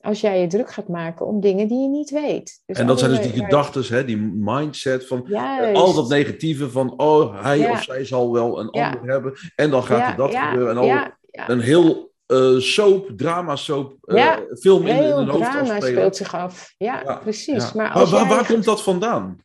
[0.00, 2.62] Als jij je druk gaat maken om dingen die je niet weet.
[2.66, 5.76] Dus En dat zijn dus die gedachten, hè, die mindset van Juist.
[5.76, 7.70] al dat negatieve van, oh, hij Ja.
[7.70, 8.90] of zij zal wel een Ja.
[8.90, 9.34] ander hebben.
[9.56, 10.70] En dan gaat er dat gebeuren.
[10.70, 11.10] En al
[11.46, 15.82] een heel eh, soap, drama soap, eh, Ja, film in, in hoofd drama afspelen.
[15.82, 16.74] speelt zich af.
[16.76, 17.64] Ja, Ja, precies.
[17.64, 17.70] Ja.
[17.74, 19.42] Maar waar, waar, komt dat vandaan?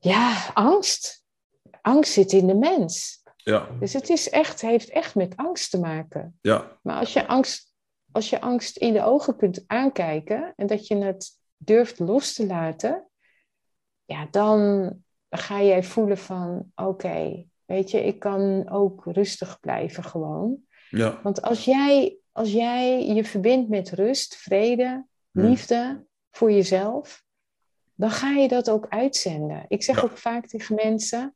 [0.00, 1.24] Ja, angst.
[1.82, 3.22] Angst zit in de mens.
[3.36, 6.38] Ja, Dus het is echt, heeft echt met angst te maken.
[6.40, 7.74] ja, Maar als je angst,
[8.12, 12.46] als je angst in de ogen kunt aankijken en dat je het durft los te
[12.46, 13.08] laten,
[14.04, 14.90] ja, dan
[15.30, 20.66] ga jij voelen van, oké, weet je, ik kan ook rustig blijven gewoon.
[20.96, 21.20] Ja.
[21.22, 25.44] Want als jij, als jij je verbindt met rust, vrede, Hmm.
[25.46, 27.24] liefde voor jezelf,
[27.94, 29.64] dan ga je dat ook uitzenden.
[29.68, 30.02] Ik zeg Ja.
[30.02, 31.34] ook vaak tegen mensen,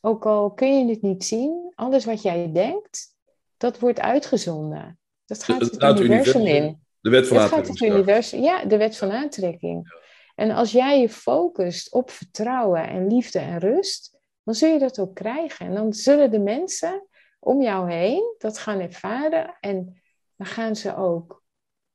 [0.00, 3.16] ook al kun je het niet zien, alles wat jij denkt,
[3.56, 4.98] dat wordt uitgezonden.
[5.26, 6.84] Dat gaat Het het, universum in.
[7.00, 10.00] De wet van Dat gaat het universum, ja, de wet van aantrekking.
[10.34, 14.98] En als jij je focust op vertrouwen en liefde en rust, dan zul je dat
[14.98, 15.66] ook krijgen.
[15.66, 17.06] En dan zullen de mensen
[17.44, 19.56] om jou heen dat gaan ervaren.
[19.60, 20.00] En
[20.36, 21.42] dan gaan ze ook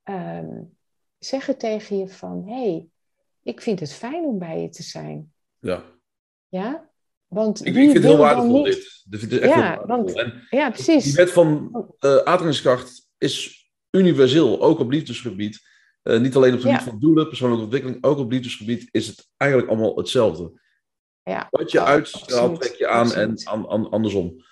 [0.03, 0.61] ehm,
[1.17, 2.87] zeggen tegen je van, hé, hey,
[3.43, 5.33] ik vind het fijn om bij je te zijn.
[5.59, 5.83] Ja.
[6.47, 6.89] Ja?
[7.27, 9.03] Want Ik, ik vind het heel waardevol niet- dit.
[9.09, 10.03] Dit ik echt Ja, heel waardevol.
[10.03, 11.03] want- En Ja, precies.
[11.03, 15.59] die wet van aantrekkingskracht is universeel, ook op liefdesgebied.
[16.03, 16.89] Eh, niet alleen op het gebied Ja.
[16.91, 20.61] van doelen, persoonlijke ontwikkeling, ook op liefdesgebied is het eigenlijk allemaal hetzelfde.
[21.23, 23.45] Ja, Wat je uitstraalt, trek je aan en absoluut.
[23.45, 24.45] an- an- andersom.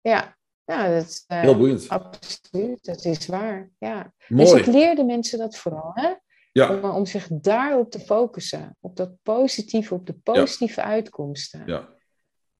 [0.00, 0.36] Ja.
[0.64, 1.88] ja dat, eh, Heel boeiend.
[1.88, 3.70] absoluut, dat is waar.
[3.78, 4.12] Ja.
[4.28, 6.12] Dus ik leerde mensen dat vooral, hè?
[6.52, 8.76] Ja, Om, om zich daarop te focussen.
[8.80, 11.62] Op dat positieve, op de positieve uitkomsten.
[11.66, 11.88] ja.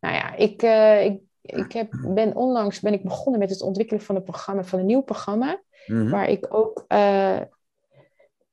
[0.01, 1.21] Nou ja, ik, eh, ik,
[1.65, 4.87] ik heb, ben onlangs ben ik begonnen met het ontwikkelen van een programma, van een
[4.87, 5.63] nieuw programma.
[5.87, 6.09] Mhm.
[6.11, 7.41] Waar ik ook eh,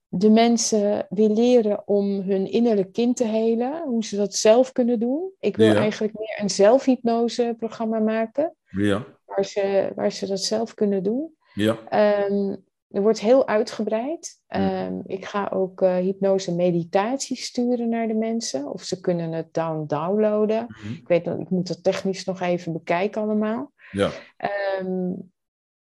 [0.07, 3.83] de mensen wil leren om hun innerlijk kind te helen.
[3.83, 5.31] Hoe ze dat zelf kunnen doen.
[5.39, 5.75] Ik wil Ja.
[5.79, 8.55] eigenlijk meer een zelfhypnose programma maken.
[8.70, 11.36] Ja, Waar ze, waar ze dat zelf kunnen doen.
[11.53, 11.78] ja.
[11.89, 12.55] Ehm,
[12.89, 14.41] er wordt heel uitgebreid.
[14.47, 14.61] Hmm.
[14.61, 18.72] Ehm, ik ga ook eh, hypnose meditatie sturen naar de mensen.
[18.74, 20.65] Of ze kunnen het down downloaden.
[20.68, 20.93] Mhm.
[20.93, 23.72] Ik weet nog, ik moet dat technisch nog even bekijken allemaal.
[23.91, 24.09] ja.
[24.38, 25.11] Ehm,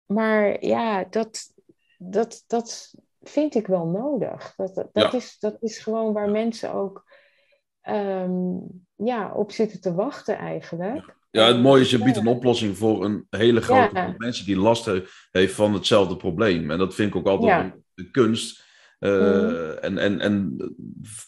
[0.06, 1.54] maar ja, dat,
[1.98, 4.54] dat, dat vind ik wel nodig.
[4.56, 5.18] Dat, dat, dat Ja.
[5.18, 7.06] is, dat is gewoon waar mensen ook
[8.96, 11.18] ja, op zitten te wachten eigenlijk.
[11.42, 14.58] Ja, het mooie is, je biedt een oplossing voor een hele grote groep mensen die
[14.58, 16.72] last he- heeft van hetzelfde probleem.
[16.72, 18.64] En dat vind ik ook altijd een, kunst.
[19.00, 19.78] Eh, Mhm.
[19.82, 20.58] en, en, en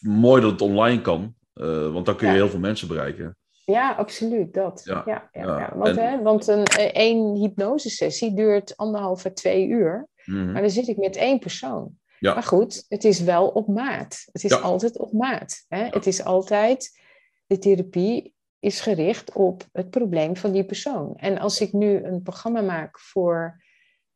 [0.00, 3.36] mooi dat het online kan, eh, want dan kun je heel veel mensen bereiken.
[3.64, 4.80] Ja, absoluut, dat.
[4.84, 5.72] Ja, Ja, ja.
[5.76, 10.08] Want, En- hè, want een, eh, één hypnosesessie duurt anderhalf à twee uur.
[10.24, 10.52] Mhm.
[10.52, 11.90] Maar dan zit ik met één persoon.
[12.18, 12.34] Ja.
[12.34, 14.24] Maar goed, het is wel op maat.
[14.32, 15.64] Het is altijd op maat.
[15.68, 15.84] Hè?
[15.90, 17.00] Het is altijd,
[17.46, 21.16] de therapie is gericht op het probleem van die persoon.
[21.16, 23.62] En als ik nu een programma maak voor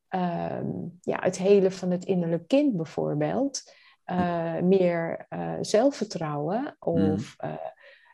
[0.08, 0.66] ehm,
[1.00, 3.62] ja, het hele van het innerlijk kind bijvoorbeeld,
[4.10, 7.52] eh, meer eh, zelfvertrouwen of eh,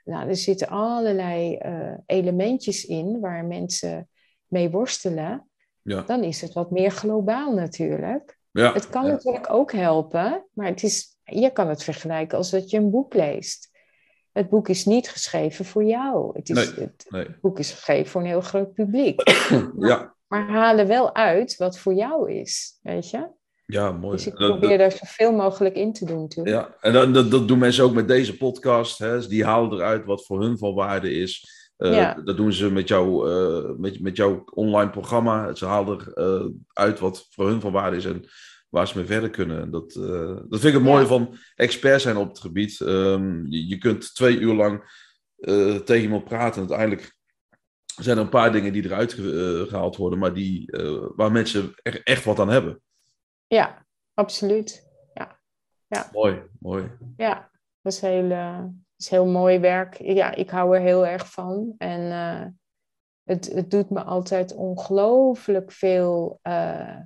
[0.04, 1.58] nou, er zitten allerlei
[2.06, 4.08] elementjes in waar mensen
[4.46, 5.48] mee worstelen.
[5.82, 6.02] Ja.
[6.02, 8.38] Dan is het wat meer globaal natuurlijk.
[8.50, 12.70] Ja, het kan natuurlijk ook helpen, maar het is, je kan het vergelijken als dat
[12.70, 13.70] je een boek leest.
[14.36, 16.30] Het boek is niet geschreven voor jou.
[16.34, 19.22] Het, is, het boek is geschreven voor een heel groot publiek.
[19.78, 20.14] ja.
[20.26, 23.28] Maar halen wel uit wat voor jou is, weet je?
[23.66, 24.16] Ja, mooi.
[24.16, 26.20] Dus ik probeer daar zoveel mogelijk in te doen.
[26.20, 26.56] Natuurlijk.
[26.56, 28.98] Ja, en dat, dat, dat, doen mensen ook met deze podcast.
[28.98, 29.26] Hè?
[29.26, 31.54] Die halen eruit wat voor hun van waarde is.
[31.78, 35.54] Uh, Dat doen ze met, jou, uh, met, met jouw online programma.
[35.54, 38.24] Ze halen eruit uh, uit wat voor hun van waarde is en
[38.76, 39.70] waar ze mee verder kunnen.
[39.70, 39.92] Dat,
[40.48, 42.80] dat vind ik het mooie van expert zijn op het gebied.
[42.80, 45.04] Um, je, je, kunt twee uur lang
[45.84, 46.62] tegen iemand praten.
[46.62, 47.16] En uiteindelijk
[47.96, 49.12] zijn er een paar dingen die eruit
[49.68, 50.70] gehaald worden, maar die,
[51.16, 52.82] waar mensen er echt wat aan hebben.
[53.46, 54.86] Ja, absoluut.
[55.14, 55.40] Ja.
[55.86, 56.08] Ja.
[56.12, 56.90] Mooi, mooi.
[57.16, 57.50] Ja,
[57.82, 58.30] dat is heel
[58.98, 59.96] is heel mooi werk.
[60.02, 61.74] Ja, ik hou er heel erg van.
[61.78, 62.46] En uh,
[63.22, 66.96] het, het doet me altijd ongelooflijk veel uh,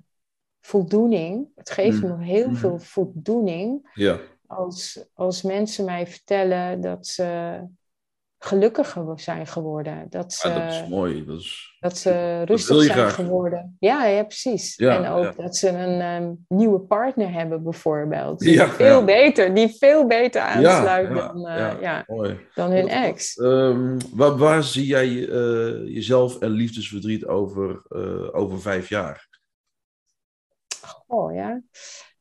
[0.60, 1.48] voldoening.
[1.54, 2.08] Het geeft mm.
[2.08, 2.56] me heel mm.
[2.56, 3.90] veel voldoening.
[3.94, 4.18] Ja.
[4.46, 7.60] Als, als mensen mij vertellen dat ze
[8.42, 10.06] gelukkiger zijn geworden.
[10.08, 11.24] Dat ze, dat is mooi.
[11.24, 13.76] Dat, is, dat ze rustig zijn geworden.
[13.78, 14.76] Ja, ja precies.
[14.76, 18.38] en ook dat ze een ehm, nieuwe partner hebben bijvoorbeeld.
[18.38, 22.04] Die veel beter, die veel beter aansluit dan, uh, ja,
[22.54, 23.38] dan hun ex.
[23.38, 29.28] Um, waar, waar, zie jij uh, jezelf en liefdesverdriet over, uh, over vijf jaar?
[31.06, 31.62] Oh ja.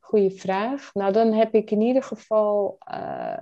[0.09, 0.93] Goeie vraag.
[0.93, 3.37] Nou, dan heb ik in ieder geval uh,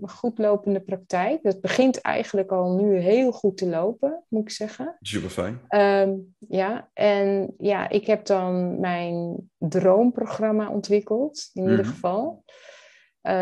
[0.00, 1.42] een goed lopende praktijk.
[1.42, 4.96] Dat begint eigenlijk al nu heel goed te lopen, moet ik zeggen.
[5.00, 5.60] Super fijn.
[5.68, 6.12] Ehm,
[6.48, 11.88] ja, en ja, ik heb dan mijn droomprogramma ontwikkeld, in ieder mhm.
[11.88, 12.44] geval.
[13.22, 13.32] Uh,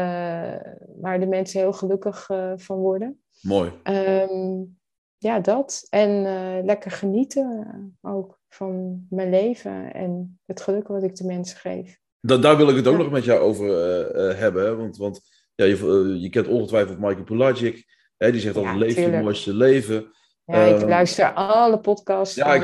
[1.01, 3.22] waar de mensen heel gelukkig uh, van worden.
[3.41, 3.72] Mooi.
[3.85, 4.78] Um,
[5.18, 5.87] ja, dat.
[5.91, 6.22] En
[6.64, 12.57] lekker genieten ook van mijn leven en het geluk wat ik de mensen geef daar
[12.57, 14.77] wil ik het ook nog met jou over uh, uh, hebben.
[14.77, 15.21] Want, want
[15.55, 17.85] ja, je, uh, je kent ongetwijfeld Michael Pulagic.
[18.17, 20.13] Hè, die zegt dat ja, leef je mooiste leven.
[20.45, 22.61] Ja, ik ehm, luister alle podcasts ja,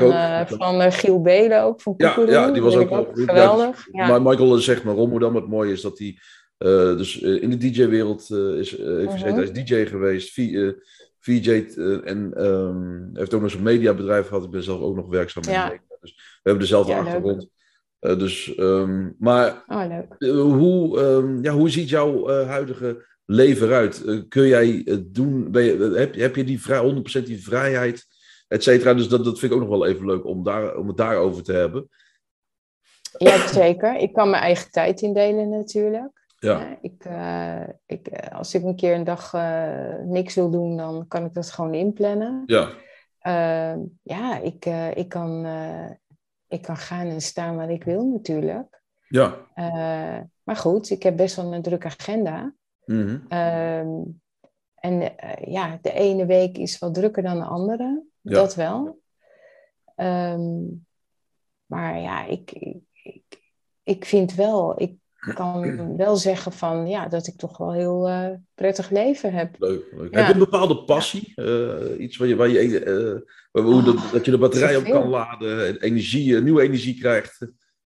[0.47, 3.87] van, van Giel Belen ook, van ja, ja, die was ook, ook geweldig.
[3.91, 6.17] Ja, Michael zegt maar rolmodel, maar het mooie is dat hij
[6.95, 9.11] dus in de DJ-wereld is, heeft -huh.
[9.11, 9.33] gezeten.
[9.33, 10.33] Hij is DJ geweest,
[11.19, 11.49] VJ
[12.03, 14.43] en um, heeft ook nog zo'n mediabedrijf gehad.
[14.43, 15.79] Ik ben zelf ook nog werkzaam in ja.
[16.01, 17.49] Dus we hebben dezelfde achtergrond.
[18.01, 19.85] Uh, dus, um, maar oh.
[20.19, 24.25] Uh, hoe, um, ja, hoe ziet jouw uh, huidige leven eruit?
[24.29, 25.51] kun jij het doen?
[25.51, 28.05] Ben je, heb, heb je die vrij, 100% die vrijheid,
[28.47, 28.93] et cetera?
[28.93, 31.43] Dus dat, dat vind ik ook nog wel even leuk om, daar, om het daarover
[31.43, 31.89] te hebben.
[33.17, 33.95] Ja, zeker.
[33.95, 36.18] Ik kan mijn eigen tijd indelen natuurlijk.
[36.39, 36.77] Ja.
[36.81, 37.05] ik,
[37.85, 39.33] ik, als ik een keer een dag
[40.05, 42.43] niks wil doen, dan kan ik dat gewoon inplannen.
[42.45, 42.69] Ja.
[43.19, 44.65] Ehm, ja, ik,
[44.95, 45.45] ik kan
[46.49, 48.81] ik kan gaan en staan waar ik wil natuurlijk.
[49.07, 49.47] Ja.
[49.55, 52.53] Uh, maar goed, ik heb best wel een drukke agenda.
[52.85, 53.39] Mm -hmm.
[53.39, 54.21] um,
[54.75, 58.03] en uh, ja, de ene week is wat drukker dan de andere.
[58.21, 58.33] Ja.
[58.33, 59.01] Dat wel.
[59.95, 60.85] Um,
[61.65, 62.51] maar ja, ik,
[63.03, 63.41] ik,
[63.83, 64.97] ik vind wel, ik
[65.33, 69.55] kan wel zeggen van ja, dat ik toch wel heel uh, prettig leven heb.
[69.59, 69.83] Leuk.
[69.91, 70.13] leuk.
[70.13, 70.17] Ja.
[70.17, 71.33] Heb je een bepaalde passie?
[71.35, 74.83] Uh, iets waar je, waar je, uh, hoe oh, dat, dat, je de batterij op
[74.83, 77.47] kan laden, energie, nieuwe energie krijgt?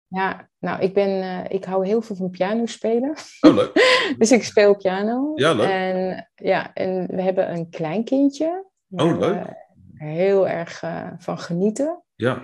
[0.07, 3.15] Ja, nou, ik, ben, ik hou heel veel van piano spelen.
[3.41, 3.71] Oh, leuk.
[4.19, 5.31] dus ik speel piano.
[5.35, 5.67] Ja, leuk.
[5.67, 8.65] En, ja, en we hebben een kleinkindje.
[8.89, 9.45] Oh, leuk.
[9.93, 10.83] heel erg
[11.17, 12.03] van genieten.
[12.15, 12.43] Ja.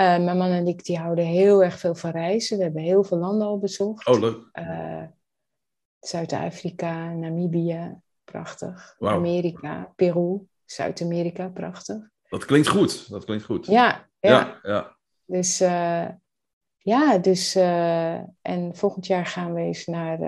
[0.00, 2.56] Uh, mijn man en ik die houden heel erg veel van reizen.
[2.56, 4.06] We hebben heel veel landen al bezocht.
[4.06, 4.48] Oh, leuk.
[4.52, 5.02] Uh,
[5.98, 8.94] Zuid-Afrika, Namibië, prachtig.
[8.98, 9.10] Wow.
[9.10, 12.08] Amerika, Peru, Zuid-Amerika, prachtig.
[12.28, 13.10] Dat klinkt goed.
[13.10, 13.66] Dat klinkt goed.
[13.66, 14.30] Ja, ja.
[14.30, 14.96] ja, ja.
[15.24, 16.08] Dus uh,
[16.78, 17.54] ja, dus
[18.42, 20.18] en volgend jaar gaan we eens naar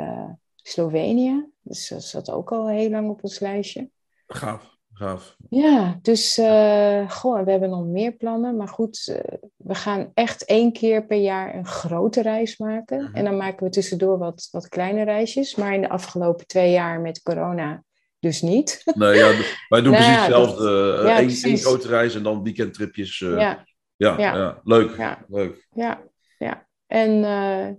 [0.56, 1.50] Slovenië.
[1.62, 3.90] Dus dat zat ook al heel lang op ons lijstje.
[4.26, 4.75] Gaaf.
[4.98, 5.36] Gaaf.
[5.48, 8.56] Ja, dus uh, goh, we hebben nog meer plannen.
[8.56, 9.18] Maar goed, uh,
[9.56, 13.02] we gaan echt één keer per jaar een grote reis maken.
[13.02, 13.14] Mhm.
[13.14, 15.54] En dan maken we tussendoor wat, wat kleine reisjes.
[15.54, 17.84] Maar in de afgelopen twee jaar met corona
[18.18, 18.82] dus niet.
[18.94, 19.32] Nee, ja,
[19.68, 21.02] wij doen nou precies hetzelfde.
[21.04, 23.18] Ja, Eén grote reis en dan weekendtripjes.
[23.18, 23.38] Ja.
[23.38, 23.64] Ja,
[23.96, 24.16] ja.
[24.18, 24.60] ja.
[24.64, 24.96] leuk.
[24.96, 25.24] Ja.
[25.28, 25.66] leuk.
[25.70, 26.02] Ja,
[26.38, 26.66] ja.
[26.86, 27.20] En,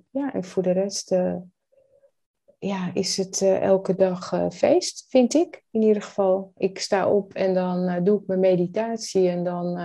[0.10, 1.16] ja, en voor de rest
[2.60, 6.52] ja, is het uh, elke dag uh, feest, vind ik in ieder geval.
[6.58, 9.78] Ik sta op en dan uh, doe ik mijn meditatie en dan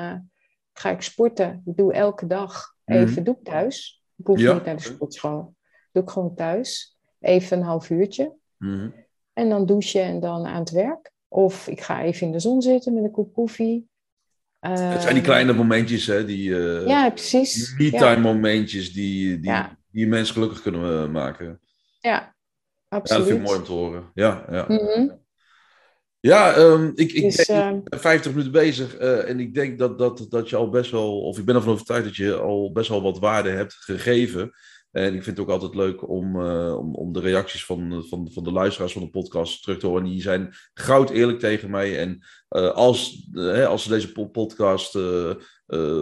[0.73, 1.63] ga ik sporten.
[1.67, 3.25] Ik doe elke dag even, mm.
[3.25, 4.03] doe ik thuis.
[4.17, 4.53] Ik hoef ja.
[4.53, 5.55] niet naar de sportschool.
[5.93, 6.99] Doe ik gewoon thuis.
[7.21, 8.35] Even een half uurtje.
[8.59, 8.95] Mm.
[9.33, 11.13] En dan douchen en dan aan het werk.
[11.29, 13.89] Of ik ga even in de zon zitten met een kop koffie.
[14.61, 16.25] het zijn die kleine momentjes, hè?
[16.25, 17.75] Die, uh, ja, precies.
[17.77, 18.19] Me-time ja.
[18.19, 19.79] momentjes die, die, ja.
[19.91, 21.61] die mensen gelukkig kunnen maken.
[22.01, 22.35] Ja,
[22.93, 23.09] absoluut.
[23.09, 24.11] Ja, dat vind ik mooi om te horen.
[24.15, 24.65] Ja, ja.
[24.69, 25.21] Mm -hmm.
[26.21, 29.99] Ja, um, ik, ik dus, ben uh, 50 minuten bezig uh, en ik denk dat,
[29.99, 32.89] dat, dat je al best wel, of ik ben ervan overtuigd dat je al best
[32.89, 34.51] wel wat waarde hebt gegeven.
[34.91, 38.31] En ik vind het ook altijd leuk om, uh, om, om de reacties van, van,
[38.33, 40.05] van de luisteraars van de podcast terug te horen.
[40.05, 41.99] Die zijn goud eerlijk tegen mij.
[41.99, 42.19] En
[42.51, 43.29] uh, als,
[43.67, 44.95] als ze deze podcast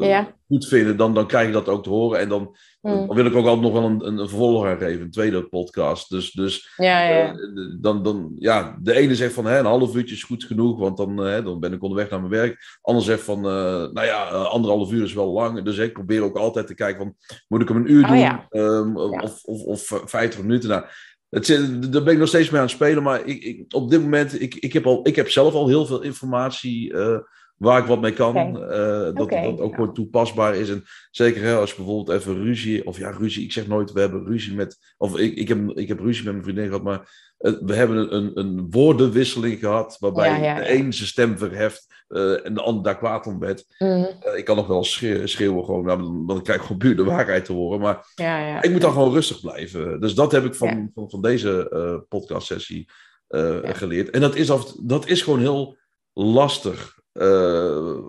[0.01, 0.37] ja.
[0.49, 2.19] goed vinden, dan, dan krijg ik dat ook te horen.
[2.19, 3.07] En dan, mm.
[3.07, 5.49] dan wil ik ook altijd nog wel een, een, een vervolg aan geven, een tweede
[5.49, 6.11] podcast.
[6.11, 7.35] Dus, dus ja, ja.
[7.81, 10.97] dan, dan, ja, de ene zegt van hè, een half uurtje is goed genoeg, want
[10.97, 12.79] dan, dan ben ik onderweg naar mijn werk.
[12.83, 15.63] Ander zegt van, nou ja, anderhalf uur is wel lang.
[15.63, 18.19] Dus ik probeer ook altijd te kijken van, moet ik hem een uur doen?
[18.19, 20.69] Oh, um, of, of, of 50 minuten.
[20.69, 20.85] Nou,
[21.31, 21.47] het,
[21.93, 23.03] daar ben ik nog steeds mee aan het spelen.
[23.03, 25.87] Maar ik, ik, op dit moment, ik, ik, heb al, ik heb zelf al heel
[25.87, 26.95] veel informatie
[27.61, 28.29] waar ik wat mee kan.
[28.29, 28.53] Okay.
[28.53, 29.43] Uh, dat, okay.
[29.43, 30.71] dat ook gewoon toepasbaar is.
[30.71, 34.01] En zeker hè, als je bijvoorbeeld even ruzie, of ja, ruzie, ik zeg nooit we
[34.01, 36.99] hebben ruzie met, of ik, ik, heb, ik heb ruzie met mijn vriendin gehad, maar
[37.39, 42.05] uh, we hebben een, een woordenwisseling gehad waarbij ja, ja, de een zijn stem verheft.
[42.09, 43.65] Uh, en de ander daar kwaad om werd.
[43.79, 43.89] Mm.
[43.89, 46.97] Uh, ik kan nog wel schreeuwen, schreeuwen gewoon, nou, dan, dan krijg ik gewoon puur
[46.97, 47.81] de waarheid te horen.
[47.81, 50.01] Maar ja, ja, ik moet dan gewoon rustig blijven.
[50.01, 52.89] Dus dat heb ik van, van, van, deze uh, podcastsessie
[53.63, 54.11] geleerd.
[54.11, 55.77] En dat is, af, dat is gewoon heel
[56.13, 57.00] lastig.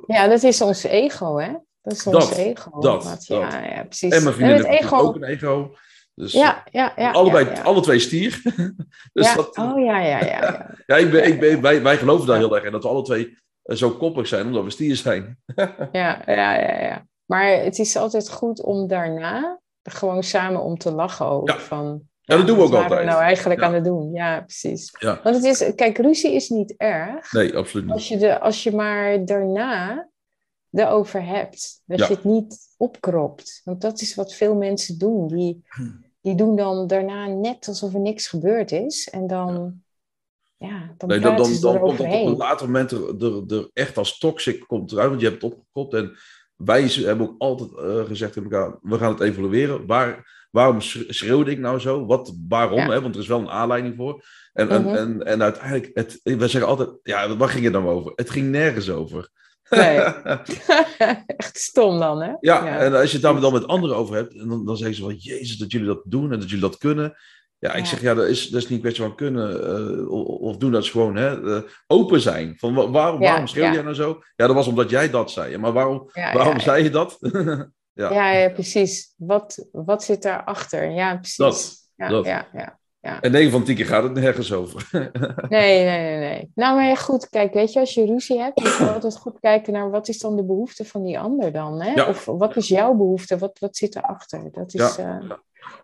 [0.05, 1.51] Ja, dat is ons ego, hè?
[1.81, 2.79] Dat is ons dat, ego.
[2.79, 3.25] Dat, dat.
[3.25, 4.13] Ja, ja, precies.
[4.13, 4.97] En mijn vriendin heeft ego...
[4.97, 5.75] ook een ego.
[6.15, 7.61] Dus ja, ja, ja, allebei, ja, ja.
[7.61, 8.41] alle twee stier.
[9.13, 9.35] dus ja.
[9.35, 10.41] dat, oh ja, ja, ja.
[10.41, 12.89] Ja, ja ik ben, ik ben, wij, wij geloven daar heel erg in dat we
[12.89, 15.37] alle twee zo koppig zijn, omdat we stier zijn.
[15.91, 17.07] ja, ja, ja, ja.
[17.25, 21.59] Maar het is altijd goed om daarna gewoon samen om te lachen over.
[21.59, 22.99] Van, Ja, dat doen we ook wat altijd.
[22.99, 23.65] we nou eigenlijk Ja.
[23.67, 24.11] aan het doen?
[24.13, 24.93] Ja, precies.
[24.99, 25.19] Ja.
[25.23, 27.31] Want het is, kijk, ruzie is niet erg.
[27.31, 27.93] Nee, absoluut niet.
[27.93, 30.09] Als je, de, als je maar daarna
[30.71, 31.81] erover hebt.
[31.85, 32.07] Dat Ja.
[32.07, 33.61] je het niet opkropt.
[33.63, 35.27] Want dat is wat veel mensen doen.
[35.27, 35.63] Die,
[36.21, 39.09] die doen dan daarna net alsof er niks gebeurd is.
[39.09, 39.81] En dan,
[40.57, 43.69] ja, dan Nee, dan, dan, dan komt het op een later moment er, er, er
[43.73, 45.93] echt als toxic komt eruit, want je hebt het opgekropt.
[45.93, 46.17] En
[46.55, 49.85] wij hebben ook altijd eh, gezegd tegen elkaar, we gaan het evalueren.
[49.85, 52.05] Waar, waarom sch- schreeuwde ik nou zo?
[52.05, 52.77] Wat, waarom?
[52.79, 52.89] Ja.
[52.89, 53.01] Hè?
[53.01, 54.23] Want er is wel een aanleiding voor.
[54.53, 54.87] En, Mhm.
[54.95, 58.11] en, en uiteindelijk, het, we zeggen altijd, ja, waar ging het dan over?
[58.15, 59.29] Het ging nergens over.
[59.69, 59.97] Nee.
[61.37, 62.31] Echt stom dan, hè?
[62.39, 64.95] Ja, en als je het daar dan met anderen over hebt, en dan, dan zeggen
[64.95, 67.13] ze van, jezus, dat jullie dat doen en dat jullie dat kunnen.
[67.59, 67.85] Ja, ik Ja.
[67.85, 69.63] zeg, ja, dat is, dat is niet een kwestie van kunnen
[69.99, 70.09] eh,
[70.41, 70.71] of, doen.
[70.71, 72.55] Dat is gewoon hè, eh, open zijn.
[72.57, 74.21] Van, wa- waarom, waarom schreeuw jij nou zo?
[74.35, 75.57] Ja, dat was omdat jij dat zei.
[75.57, 77.17] Maar waarom, waarom zei je dat?
[77.93, 79.13] ja, Ja, ja, precies.
[79.17, 80.89] Wat, wat zit daarachter?
[80.89, 81.37] Ja, precies.
[81.37, 82.25] Dat, ja, dat.
[82.25, 82.79] Ja, ja.
[83.21, 84.89] En 9 van 10 keer gaat het nergens over.
[85.49, 86.51] Nee, nee, nee, nee.
[86.55, 89.39] Nou, maar ja, goed, kijk, weet je, als je ruzie hebt, moet je altijd goed
[89.39, 92.03] kijken naar wat is dan de behoefte van die ander dan, hè?
[92.03, 93.37] Of wat is jouw behoefte?
[93.37, 94.49] Wat, wat zit erachter?
[94.51, 95.31] Dat is eh,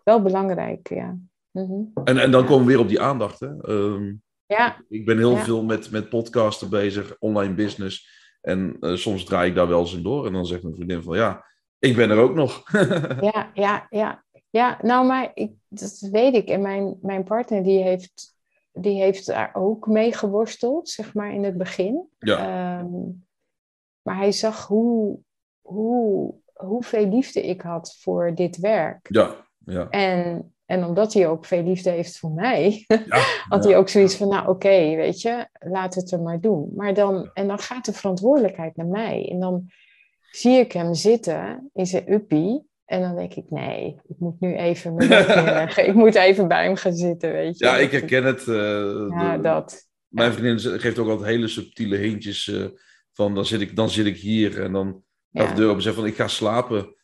[0.04, 1.16] wel belangrijk, ja.
[1.50, 1.82] Mhm.
[2.04, 3.40] en, en dan komen we weer op die aandacht.
[3.40, 3.60] Hè.
[3.60, 4.14] Ehm,
[4.46, 8.08] Ja, ik ben heel veel met, met podcasten bezig, online business.
[8.40, 10.26] En eh, soms draai ik daar wel eens in door.
[10.26, 11.44] En dan zegt mijn vriendin van, ja,
[11.78, 12.62] ik ben er ook nog.
[13.32, 14.24] ja, ja, ja.
[14.50, 16.48] Ja, nou, maar ik, dat weet ik.
[16.48, 18.34] En mijn, mijn partner, die heeft,
[18.72, 22.08] die heeft daar ook mee geworsteld, zeg maar, in het begin.
[22.18, 22.92] ja, Ehm,
[24.02, 25.18] maar hij zag hoe,
[25.60, 29.06] hoe, hoeveel liefde ik had voor dit werk.
[29.10, 29.88] ja, ja.
[29.88, 32.96] En, en omdat hij ook veel liefde heeft voor mij, ja,
[33.48, 33.70] had ja.
[33.70, 36.72] hij ook zoiets van, nou oké, weet je, laat het er maar doen.
[36.76, 39.28] Maar dan, en dan gaat de verantwoordelijkheid naar mij.
[39.30, 39.70] En dan
[40.30, 42.66] zie ik hem zitten in zijn uppie.
[42.84, 45.86] En dan denk ik, nee, ik moet nu even neerleggen.
[45.86, 47.64] Ik moet even bij hem gaan zitten, weet je.
[47.64, 48.48] Ja, ik herken het.
[48.48, 48.54] eh,
[49.08, 49.86] Ja, de- dat.
[50.08, 52.64] Mijn vriendin geeft ook altijd hele subtiele hintjes eh,
[53.12, 54.86] van dan zit, ik, dan zit ik hier en dan
[55.32, 55.48] gaat Ja.
[55.48, 56.94] de deur open en zegt van ik ga slapen.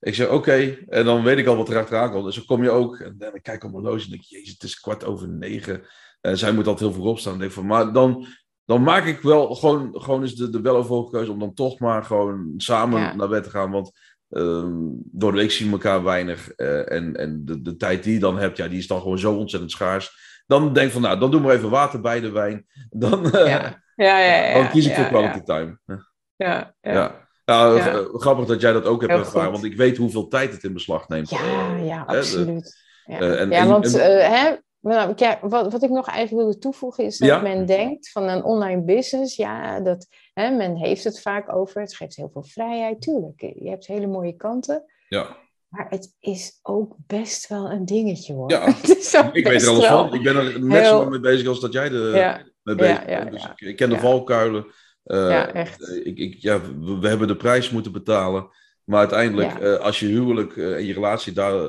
[0.00, 2.24] Ik zeg oké en dan weet ik al wat er achteraan komt.
[2.24, 4.28] Dus dan kom je ook en dan kijk ik op mijn horloge en denk ik,
[4.28, 5.82] jezus het is kwart over negen.
[6.20, 7.32] En zij moet altijd heel vroeg opstaan.
[7.32, 8.26] En denk van, maar dan,
[8.64, 12.04] dan maak ik wel gewoon, gewoon eens de, de weloverwogen keuze om dan toch maar
[12.04, 13.14] gewoon samen Ja.
[13.14, 13.70] naar bed te gaan.
[13.70, 13.90] Want
[14.30, 16.50] ehm, door de week zien we elkaar weinig.
[16.50, 19.18] eh, en en de, de tijd die je dan hebt, ja, die is dan gewoon
[19.18, 20.20] zo ontzettend schaars.
[20.46, 22.66] Dan denk ik van, nou, dan doen we even water bij de wijn.
[22.90, 24.48] Dan, eh, Ja, ja, ja.
[24.48, 25.42] ja, dan kies ik voor quality ja.
[25.42, 25.78] time.
[25.86, 26.92] Ja, ja.
[26.92, 27.20] Ja.
[27.44, 27.88] Ja, Ja.
[27.88, 30.72] eh, grappig dat jij dat ook hebt ervaren, want ik weet hoeveel tijd het in
[30.72, 31.30] beslag neemt.
[31.30, 32.80] Ja, ja, absoluut.
[33.04, 36.44] Ja, en- ja en- want en- eh, hè, nou, ja, wat, wat ik nog eigenlijk
[36.44, 37.40] wilde toevoegen is dat Ja.
[37.40, 41.96] men denkt van een online business, ja, dat, hè, men heeft het vaak over, het
[41.96, 43.40] geeft heel veel vrijheid, tuurlijk.
[43.40, 44.84] Je hebt hele mooie kanten.
[45.08, 45.36] Ja,
[45.68, 48.50] Maar het is ook best wel een dingetje hoor.
[48.50, 48.66] Ja,
[49.32, 50.14] ik weet er alles van.
[50.14, 52.42] Ik ben er net zo lang mee bezig als dat jij er ja.
[52.62, 53.30] mee bezig bent.
[53.30, 54.66] Dus ik, ik, ken de valkuilen.
[55.04, 55.88] Uh, ja, echt.
[56.04, 56.60] Ik, ik, ja,
[57.00, 58.48] we, hebben de prijs moeten betalen.
[58.84, 61.68] Maar uiteindelijk, uh, als je huwelijk uh, en je relatie daar,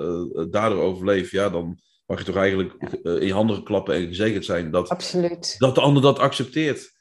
[0.50, 2.74] daardoor overleeft, ja, dan mag je toch eigenlijk
[3.04, 5.56] in je handen klappen en gezegend zijn dat, Absoluut.
[5.58, 6.94] dat de ander dat accepteert.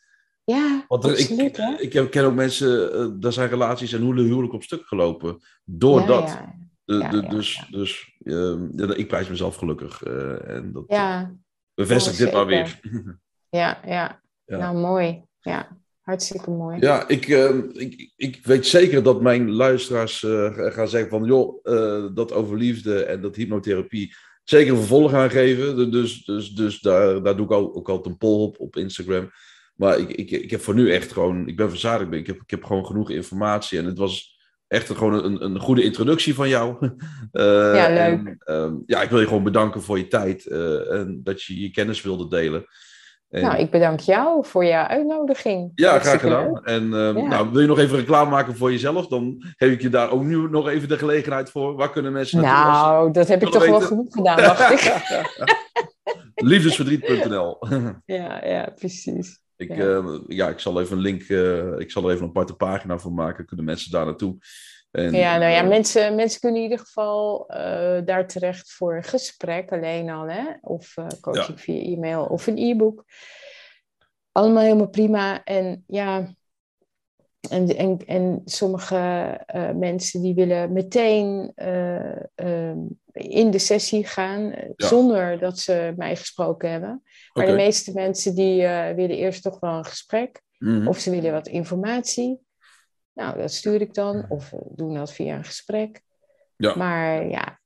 [0.44, 4.52] Ja, Want er, ik, ik, ik, ken ook mensen, uh, daar zijn relaties en huwelijk
[4.52, 5.38] op stuk gelopen.
[5.64, 6.28] Doordat.
[6.28, 7.10] Ja, ja.
[7.10, 8.56] De, de, dus dus uh,
[8.96, 10.06] ik prijs mezelf gelukkig.
[10.06, 11.34] Uh, en dat ja.
[11.74, 12.80] bevestigt dit maar weer.
[13.48, 15.24] ja, ja, Nou, mooi.
[15.40, 16.80] Ja, hartstikke mooi.
[16.80, 17.26] Ja, ik,
[17.72, 20.18] ik, ik weet zeker dat mijn luisteraars
[20.54, 21.24] gaan zeggen van...
[21.24, 21.64] joh,
[22.14, 24.14] dat over liefde en dat hypnotherapie...
[24.52, 25.90] zeker vervolg gaan geven.
[25.90, 29.30] Dus, dus, dus daar, daar doe ik ook, ook altijd een poll op, op Instagram...
[29.76, 32.50] Maar ik, ik, ik heb voor nu echt gewoon, ik ben verzadigd, ik heb, ik
[32.50, 33.78] heb gewoon genoeg informatie.
[33.78, 34.38] En het was
[34.68, 36.76] echt gewoon een, een goede introductie van jou.
[36.80, 36.92] Uh,
[37.80, 38.36] ja, leuk.
[38.38, 41.60] En, uh, ja, ik wil je gewoon bedanken voor je tijd uh, en dat je
[41.60, 42.64] je kennis wilde delen.
[43.40, 45.72] Nou, ik bedank jou voor je uitnodiging.
[45.74, 46.64] Ja, graag gedaan.
[46.64, 47.12] En ja.
[47.12, 49.06] nou, wil je nog even reclame maken voor jezelf?
[49.06, 51.76] Dan heb ik je daar ook nu nog even de gelegenheid voor.
[51.76, 52.72] Waar kunnen mensen naartoe?
[52.72, 53.78] Nou, dat heb ik toch weten?
[53.78, 54.92] wel genoeg gedaan, dacht ik.
[56.34, 57.58] Liefdesverdriet.nl
[58.16, 59.40] Ja, ja, precies.
[59.56, 59.84] Ik, ja.
[59.84, 60.48] Uh, ja.
[60.48, 63.46] ik zal even een link, uh, ik zal er even een aparte pagina voor maken.
[63.46, 64.36] Kunnen mensen daar naartoe.
[64.92, 67.46] En, ja, nou ja, uh, mensen, mensen kunnen in ieder geval
[68.04, 70.28] daar terecht voor een gesprek alleen al.
[70.28, 70.44] Hè?
[70.60, 71.62] Of coaching ja.
[71.62, 73.04] via e-mail of een e-book.
[74.32, 75.44] Allemaal helemaal prima.
[75.44, 76.34] En ja,
[77.50, 79.40] en, en, en sommige
[79.74, 81.52] mensen die willen meteen
[83.12, 84.42] in de sessie gaan
[84.76, 84.86] ja.
[84.86, 87.02] zonder dat ze mij gesproken hebben.
[87.32, 87.56] Maar okay.
[87.56, 90.42] de meeste mensen die uh, willen eerst toch wel een gesprek.
[90.58, 90.88] Mm -hmm.
[90.88, 92.40] Of ze willen wat informatie.
[93.12, 94.26] Nou, dat stuur ik dan.
[94.28, 96.00] Of doen dat via een gesprek.
[96.56, 96.76] Ja.
[96.76, 97.60] Maar ja,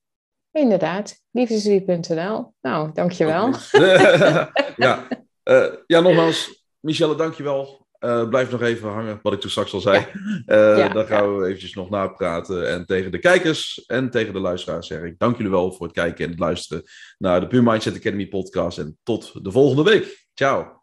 [0.51, 1.21] inderdaad.
[1.31, 2.55] Liefdeslied.nl.
[2.61, 3.47] Nou, dankjewel.
[3.47, 4.51] Okay.
[4.77, 5.09] ja.
[5.45, 6.65] Uh, ja, nogmaals.
[6.81, 7.87] Michelle, dankjewel.
[8.01, 9.99] Uh, blijf nog even hangen, wat ik toen straks al zei.
[9.99, 10.73] Ja.
[10.73, 11.37] Uh, ja, dan gaan ja.
[11.37, 12.69] we eventjes nog napraten.
[12.69, 15.97] En tegen de kijkers en tegen de luisteraars zeg ik dank jullie wel voor het
[15.97, 16.83] kijken en het luisteren
[17.19, 18.79] naar de Pure Mindset Academy podcast.
[18.79, 20.29] En tot de volgende week.
[20.35, 20.83] Ciao.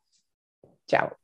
[0.85, 1.22] Ciao.